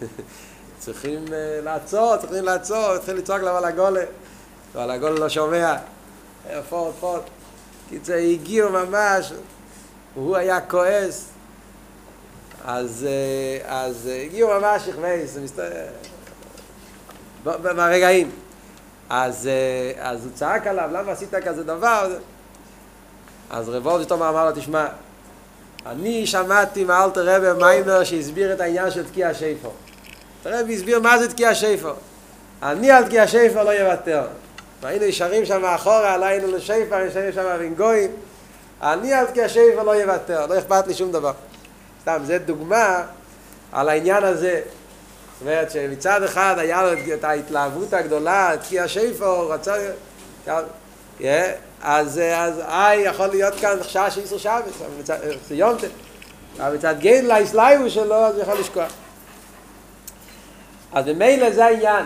צריכים 0.78 1.24
לעצור, 1.62 2.16
צריכים 2.16 2.44
לעצור, 2.44 2.92
התחיל 2.92 3.16
לצעוק 3.16 3.40
לו 3.40 3.48
על 3.48 3.64
הגולה, 3.64 4.04
ועל 4.74 4.90
הגולה 4.90 5.20
לא 5.20 5.28
שומע, 5.28 5.76
פורט, 6.68 6.94
פורט. 7.00 7.22
קיצר, 7.90 8.14
הגיעו 8.14 8.70
ממש, 8.70 9.32
הוא 10.14 10.36
היה 10.36 10.60
כועס, 10.60 11.28
אז, 12.64 13.06
אז 13.64 14.10
הגיעו 14.24 14.50
ממש 14.60 14.88
מסתובב, 15.42 15.86
ברגעים. 17.44 18.30
אז, 19.08 19.48
אז 19.98 20.24
הוא 20.24 20.32
צעק 20.34 20.66
עליו, 20.66 20.88
למה 20.92 21.12
עשית 21.12 21.34
כזה 21.34 21.64
דבר? 21.64 22.16
אז 23.50 23.68
רב 23.68 23.86
אורזיטומר 23.86 24.28
אמר 24.28 24.44
לו, 24.44 24.52
תשמע, 24.52 24.86
אני 25.86 26.26
שמעתי 26.26 26.84
מאלתר 26.84 27.36
רבי 27.36 27.60
מיימר 27.60 28.04
שהסביר 28.04 28.52
את 28.52 28.60
העניין 28.60 28.90
של 28.90 29.06
תקיע 29.06 29.34
שיפו. 29.34 29.70
הרבי 30.44 30.74
הסביר 30.74 31.00
מה 31.00 31.18
זה 31.18 31.30
תקיע 31.30 31.54
שיפו. 31.54 31.88
אני 32.62 32.90
על 32.90 33.04
תקיע 33.04 33.28
שיפו 33.28 33.62
לא 33.62 33.70
יוותר. 33.70 34.26
והיינו 34.82 35.04
ישרים 35.04 35.46
שם 35.46 35.62
מאחורה, 35.62 36.14
עלינו 36.14 36.56
לשיפר, 36.56 37.00
ישרים 37.00 37.32
שם 37.32 37.46
עם 37.64 37.74
גויים. 37.74 38.10
אני 38.82 39.12
על 39.12 39.26
תקיע 39.26 39.48
שיפו 39.48 39.84
לא 39.84 39.90
יוותר, 39.90 40.46
לא 40.46 40.58
אכפת 40.58 40.86
לי 40.86 40.94
שום 40.94 41.12
דבר. 41.12 41.32
סתם, 42.02 42.20
זה 42.24 42.38
דוגמה 42.38 43.02
על 43.72 43.88
העניין 43.88 44.24
הזה. 44.24 44.60
זאת 45.32 45.40
אומרת 45.40 45.70
שמצד 45.70 46.22
אחד 46.22 46.54
היה 46.58 46.82
לו 46.82 46.92
את 47.14 47.24
ההתלהבות 47.24 47.92
הגדולה, 47.92 48.52
תקיע 48.62 48.88
שיפו, 48.88 49.26
הוא 49.26 49.52
רצה... 49.52 49.74
אז, 51.82 52.20
אז 52.34 52.60
איי 52.68 53.00
יכול 53.00 53.26
להיות 53.26 53.54
כאן 53.60 53.76
שעה 53.82 54.10
שאיסור 54.10 54.38
שבס, 54.38 54.82
זה. 55.80 55.88
אבל 56.58 56.74
מצד 56.74 56.94
גן 56.98 57.24
לאיסלאיו 57.24 57.90
שלו, 57.90 58.14
אז 58.14 58.34
הוא 58.34 58.42
יכול 58.42 58.54
לשכוח. 58.60 58.92
אז 60.92 61.04
במילא 61.04 61.50
זה 61.50 61.64
העניין, 61.64 62.04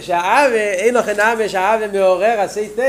שהאווה, 0.00 0.72
אין 0.72 0.94
לו 0.94 1.02
חנאמה 1.02 1.48
שהאווה 1.48 1.86
מעורר 1.86 2.40
עשי 2.40 2.68
תה, 2.76 2.82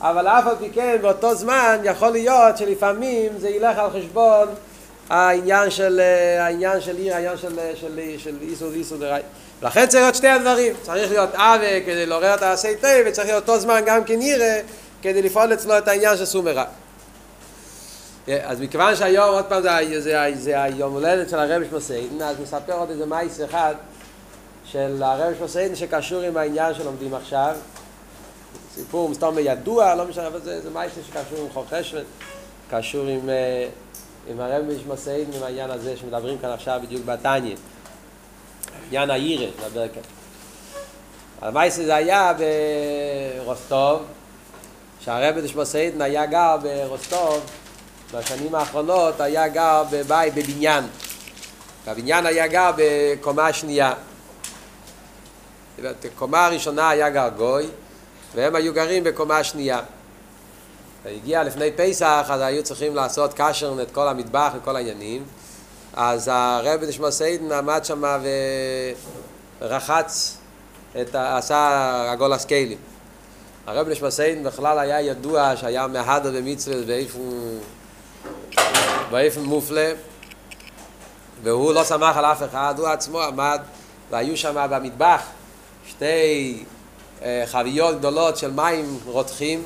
אבל 0.00 0.26
אף 0.26 0.46
על 0.46 0.56
פי 0.58 0.70
כן 0.74 0.96
באותו 1.00 1.34
זמן 1.34 1.80
יכול 1.84 2.08
להיות 2.08 2.58
שלפעמים 2.58 3.32
זה 3.38 3.48
ילך 3.48 3.78
על 3.78 3.90
חשבון 3.90 4.48
העניין 5.10 5.70
של 5.70 6.00
העניין 6.38 6.80
של 6.80 6.96
עיר, 6.96 7.14
העניין 7.14 7.36
של 7.36 7.58
של 7.74 8.00
של 8.18 8.36
איסור 8.42 8.72
איסור 8.72 8.98
דראי. 8.98 9.20
לכן 9.62 9.86
צריך 9.86 10.02
להיות 10.02 10.14
שתי 10.14 10.28
הדברים, 10.28 10.72
צריך 10.82 11.10
להיות 11.10 11.34
אווה 11.34 11.80
כדי 11.86 12.06
לעורר 12.06 12.34
את 12.34 12.42
העשי 12.42 12.76
תה 12.76 12.88
וצריך 13.06 13.28
להיות 13.28 13.48
אותו 13.48 13.60
זמן 13.60 13.80
גם 13.86 14.04
כן 14.04 14.22
יראה 14.22 14.60
כדי 15.02 15.22
לפעול 15.22 15.52
אצלו 15.52 15.78
את 15.78 15.88
העניין 15.88 16.16
של 16.16 16.24
סומרה. 16.24 16.64
אז 18.42 18.60
מכיוון 18.60 18.96
שהיום 18.96 19.34
עוד 19.34 19.44
פעם 19.44 19.62
זה, 19.62 20.00
זה, 20.00 20.30
זה 20.34 20.62
היום 20.62 20.92
הולדת 20.92 21.30
של 21.30 21.38
הרבי 21.38 21.64
שמוסיידן, 21.70 22.22
אז 22.22 22.36
נספר 22.42 22.72
עוד 22.72 22.90
איזה 22.90 23.06
מייס 23.06 23.40
אחד 23.44 23.74
של 24.72 25.02
הרבי 25.02 25.36
שמוסיידן 25.38 25.76
שקשור 25.76 26.22
עם 26.22 26.36
העניין 26.36 26.74
שלומדים 26.74 27.14
עכשיו. 27.14 27.56
סיפור 28.74 29.08
מסתום 29.08 29.38
ידוע, 29.38 29.94
לא 29.94 30.04
משנה, 30.04 30.26
אבל 30.26 30.40
זה, 30.40 30.60
זה 30.60 30.70
מייס 30.70 30.92
שקשור 31.06 31.38
עם 31.44 31.52
חור 31.52 31.64
חשבן, 31.70 32.02
קשור 32.70 33.06
עם, 33.06 33.28
עם 34.28 34.40
הרבי 34.40 34.78
שמוסיידן, 34.82 35.32
עם 35.32 35.42
העניין 35.42 35.70
הזה 35.70 35.96
שמדברים 35.96 36.38
כאן 36.38 36.50
עכשיו 36.50 36.80
בדיוק 36.82 37.04
בתניא. 37.04 37.56
עניין 38.86 39.10
העירה, 39.10 39.46
נדבר 39.66 39.88
כאן. 39.88 40.02
המייס 41.40 41.78
הזה 41.78 41.94
היה 41.94 42.32
ברוסטוב, 43.44 44.02
שהרבי 45.00 45.40
דשמוסיידן 45.40 46.02
היה 46.02 46.26
גר 46.26 46.56
ברוסטוב, 46.62 47.40
בשנים 48.14 48.54
האחרונות 48.54 49.20
היה 49.20 49.48
גר 49.48 49.84
בבית, 49.90 50.34
בבניין. 50.34 50.84
והבניין 51.84 52.26
היה 52.26 52.46
גר 52.46 52.70
בקומה 52.76 53.52
שנייה. 53.52 53.94
בקומה 55.82 56.46
הראשונה 56.46 56.90
היה 56.90 57.10
גר 57.10 57.28
גוי, 57.36 57.66
והם 58.34 58.54
היו 58.54 58.74
גרים 58.74 59.04
בקומה 59.04 59.44
שנייה. 59.44 59.80
הגיע 61.06 61.42
לפני 61.42 61.70
פסח, 61.76 62.26
אז 62.30 62.40
היו 62.40 62.62
צריכים 62.62 62.94
לעשות 62.94 63.32
קשר 63.36 63.82
את 63.82 63.90
כל 63.90 64.08
המטבח 64.08 64.52
וכל 64.56 64.76
העניינים. 64.76 65.24
אז 65.94 66.30
הרבי 66.32 66.86
נשמע 66.86 67.10
סיידן 67.10 67.52
עמד 67.52 67.84
שם 67.84 68.02
ורחץ, 69.60 70.38
את, 71.00 71.14
עשה 71.14 72.12
עגול 72.12 72.32
הסקיילים. 72.32 72.78
הרבי 73.66 73.92
נשמע 73.92 74.10
סיידן 74.10 74.44
בכלל 74.44 74.78
היה 74.78 75.00
ידוע 75.00 75.56
שהיה 75.56 75.86
מהדר 75.86 76.30
במצווה 76.30 76.76
באיפן 79.10 79.40
מופלא, 79.40 79.90
והוא 81.42 81.72
לא 81.72 81.84
שמח 81.84 82.16
על 82.16 82.24
אף 82.24 82.42
אחד, 82.42 82.74
הוא 82.78 82.88
עצמו 82.88 83.22
עמד, 83.22 83.60
והיו 84.10 84.36
שם 84.36 84.66
במטבח 84.70 85.22
שתי 86.02 86.64
חביות 87.46 87.98
גדולות 87.98 88.36
של 88.36 88.50
מים 88.50 88.98
רותחים, 89.06 89.62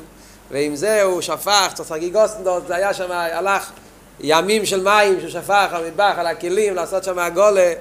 ועם 0.51 0.75
זה 0.75 1.01
הוא 1.01 1.21
שפך, 1.21 1.71
צריך 1.73 1.91
להגיד 1.91 2.13
גוסטנדות, 2.13 2.67
זה 2.67 2.75
היה 2.75 2.93
שם, 2.93 3.11
הלך 3.11 3.71
ימים 4.19 4.65
של 4.65 4.83
מים 4.83 5.19
שהוא 5.19 5.29
שפך 5.29 5.67
על 5.71 5.85
המטבח, 5.85 6.13
על 6.17 6.27
הכלים, 6.27 6.75
לעשות 6.75 7.03
שם 7.03 7.19
הגולה, 7.19 7.73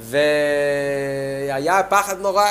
והיה 0.00 1.82
פחד 1.88 2.20
נורא, 2.20 2.50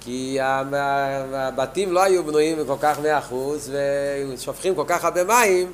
כי 0.00 0.38
הבתים 0.40 1.92
לא 1.92 2.02
היו 2.02 2.24
בנויים 2.24 2.66
כל 2.66 2.76
כך 2.80 2.98
מאה 2.98 3.18
אחוז, 3.18 3.72
ושופכים 4.34 4.74
כל 4.74 4.84
כך 4.86 5.04
הרבה 5.04 5.24
מים, 5.24 5.72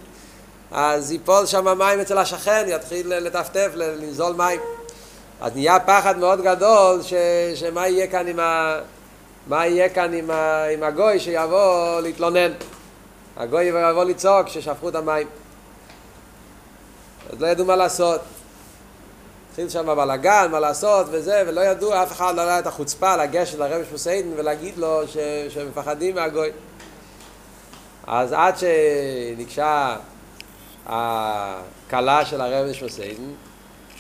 אז 0.73 1.13
ייפול 1.13 1.47
שם 1.47 1.79
מים 1.79 2.01
אצל 2.01 2.19
השכן, 2.19 2.65
יתחיל 2.69 3.15
לטפטף, 3.15 3.71
לנזול 3.75 4.35
מים. 4.37 4.61
אז 5.41 5.55
נהיה 5.55 5.81
פחד 5.81 6.19
מאוד 6.19 6.43
גדול 6.43 7.03
ש, 7.03 7.15
שמה 7.55 7.89
יהיה 7.89 8.07
כאן 8.07 8.29
עם, 8.29 8.41
ה, 8.41 8.79
מה 9.47 9.67
יהיה 9.67 9.89
כאן 9.89 10.15
עם, 10.15 10.31
ה, 10.31 10.65
עם 10.65 10.83
הגוי 10.83 11.21
שיבוא 11.21 12.01
להתלונן. 12.01 12.53
הגוי 13.37 13.65
יבוא 13.65 14.05
לצעוק 14.05 14.49
ששפכו 14.49 14.89
את 14.89 14.95
המים. 14.95 15.27
אז 17.33 17.41
לא 17.41 17.47
ידעו 17.47 17.67
מה 17.67 17.77
לעשות. 17.77 18.21
התחיל 19.51 19.69
שם 19.69 19.87
בלאגן, 19.87 20.49
מה 20.51 20.61
לעשות 20.61 21.07
וזה, 21.11 21.43
ולא 21.47 21.61
ידעו, 21.61 22.03
אף 22.03 22.13
אחד 22.13 22.35
לא 22.35 22.41
היה 22.41 22.59
את 22.59 22.67
החוצפה 22.67 23.17
לגשת 23.17 23.59
לרבי 23.59 23.85
שמוסיידן 23.89 24.29
ולהגיד 24.37 24.79
לו 24.79 25.09
ש, 25.09 25.17
שמפחדים 25.49 26.15
מהגוי. 26.15 26.51
אז 28.07 28.33
עד 28.33 28.55
שניגשה 28.59 29.97
הכלה 30.87 32.25
של 32.25 32.41
הרב 32.41 32.73
שמוסיידן, 32.73 33.23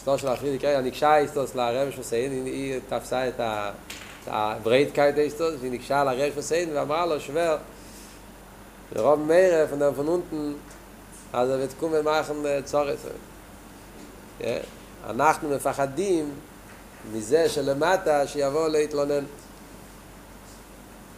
אשתו 0.04 0.18
של 0.18 0.28
הפרידיק 0.28 0.64
רגע, 0.64 0.80
ניגשה 0.80 1.24
אסתוס 1.24 1.54
לרב 1.54 1.90
שמוסיידן, 1.90 2.46
היא 2.46 2.80
תפסה 2.88 3.28
את 3.28 3.40
הברייטקייט 4.26 5.18
אסתוס, 5.18 5.54
והיא 5.60 5.70
ניגשה 5.70 6.04
לרב 6.04 6.32
שמוסיידן 6.32 6.76
ואמרה 6.76 7.06
לו, 7.06 7.20
שוור, 7.20 7.56
רוב 8.96 9.20
מיירה 9.20 9.64
von 9.70 9.80
der 9.80 10.00
von 10.00 10.08
unten, 10.08 10.54
אז 11.32 11.50
er 11.50 11.58
wird 11.58 11.80
kommen 11.80 12.04
machen 12.04 12.64
צורס. 12.64 13.06
אנחנו 15.10 15.48
מפחדים 15.50 16.30
מזה 17.12 17.48
שלמטה 17.48 18.26
שיבוא 18.26 18.68
להתלונן. 18.68 19.24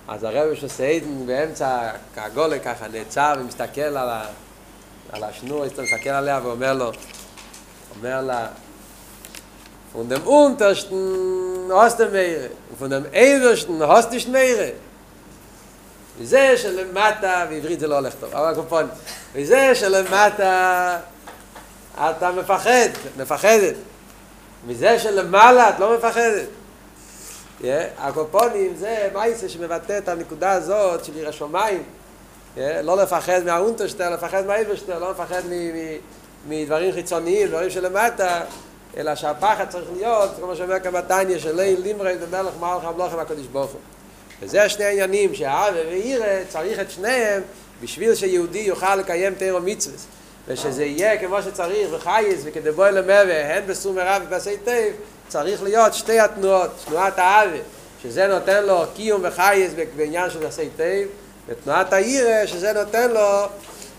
אז 0.08 0.24
הרב 0.24 0.54
של 0.54 0.68
סיידן 0.68 1.26
באמצע 1.26 1.90
הגולה 2.16 2.58
ככה 2.58 2.88
נעצר 2.88 3.34
ומסתכל 3.38 3.80
על, 3.80 3.96
ה, 3.96 4.26
על 5.12 5.24
השנור, 5.24 5.64
מסתכל 5.82 6.10
עליה 6.10 6.40
ואומר 6.42 6.72
לו, 6.72 6.92
אומר 7.96 8.22
לה, 8.22 8.46
von 9.96 10.08
dem 10.08 10.22
untersten 10.26 11.72
hast 11.72 11.98
du 11.98 12.06
mehr 12.06 12.50
und 12.70 12.78
von 12.78 12.90
dem 12.90 13.06
obersten 13.06 13.82
hast 13.88 14.10
du 14.10 14.14
nicht 14.14 14.28
mehr 14.28 14.72
וזה 16.18 16.56
שלמטה, 16.56 17.46
בעברית 17.50 17.80
זה 17.80 17.86
לא 17.86 17.94
הולך 17.94 18.14
טוב, 18.20 18.34
אבל 18.34 18.54
קופון, 18.54 18.88
וזה 19.34 19.74
שלמטה 19.74 20.98
אתה 21.94 22.32
מפחד, 22.32 22.88
מפחדת. 23.16 23.74
מזה 24.66 24.98
שלמעלה 24.98 25.68
את 25.68 25.80
לא 25.80 25.96
מפחדת. 25.96 26.48
Yeah, 27.60 27.64
הקופונים 27.98 28.74
זה 28.76 29.08
מייסה 29.14 29.48
שמבטא 29.48 29.98
את 29.98 30.08
הנקודה 30.08 30.52
הזאת 30.52 31.04
של 31.04 31.14
עיר 31.14 31.28
השמיים. 31.28 31.82
Yeah, 32.56 32.60
לא 32.82 32.96
לפחד 32.96 33.44
מהאונטרשטר, 33.44 34.10
לפחד 34.10 34.46
מהאיברשטר, 34.46 34.98
לא 34.98 35.10
לפחד 35.10 35.42
מדברים 36.48 36.92
חיצוניים, 36.92 37.48
דברים 37.48 37.70
שלמטה, 37.70 38.40
אלא 38.96 39.14
שהפחד 39.14 39.68
צריך 39.68 39.84
להיות, 39.96 40.30
כמו 40.40 40.56
שאומר 40.56 40.80
כאן 40.80 40.92
בתניא, 40.92 41.38
של 41.38 41.56
ליל 41.56 41.80
לימרי 41.80 42.14
ומלך 42.20 42.54
מלך 42.60 42.84
המלוך 42.84 43.12
עם 43.12 43.18
הקדוש 43.18 43.46
ברוך 43.46 43.70
הוא. 43.70 43.80
וזה 44.42 44.62
השני 44.62 44.84
העניינים, 44.84 45.34
שאהבה 45.34 45.80
ויראה 45.88 46.42
צריך 46.48 46.80
את 46.80 46.90
שניהם 46.90 47.42
בשביל 47.82 48.14
שיהודי 48.14 48.58
יוכל 48.58 48.96
לקיים 48.96 49.34
תורה 49.34 49.60
ומצוות. 49.60 49.96
ושזה 50.48 50.84
יהיה 50.84 51.18
כמו 51.18 51.42
שצריך 51.42 51.88
בחיות 51.92 52.40
וכדבעי 52.44 52.92
למהוי, 52.92 53.54
הן 53.54 53.66
בסור 53.66 53.96
מרע 53.96 54.22
ובעשה 54.26 54.56
טוב, 54.64 54.94
צריך 55.28 55.62
להיות 55.62 55.94
שתי 55.94 56.20
התנועות, 56.20 56.70
תנועת 56.84 57.18
האהבה, 57.18 57.58
שזה 58.02 58.26
נותן 58.26 58.64
לו 58.64 58.84
קיום 58.94 59.20
וחיות 59.24 59.72
בעניין 59.96 60.30
של 60.30 60.46
עשה 60.46 60.68
טוב, 60.76 61.08
ותנועת 61.48 61.92
היראה, 61.92 62.46
שזה 62.46 62.72
נותן 62.72 63.10
לו 63.10 63.46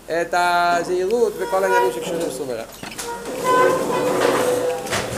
את 0.06 0.34
הזהירות 0.36 1.32
בכל 1.36 1.64
העניינים 1.64 1.92
שקשורים 1.92 2.28
בסור 2.28 2.48
מרע. 2.48 4.07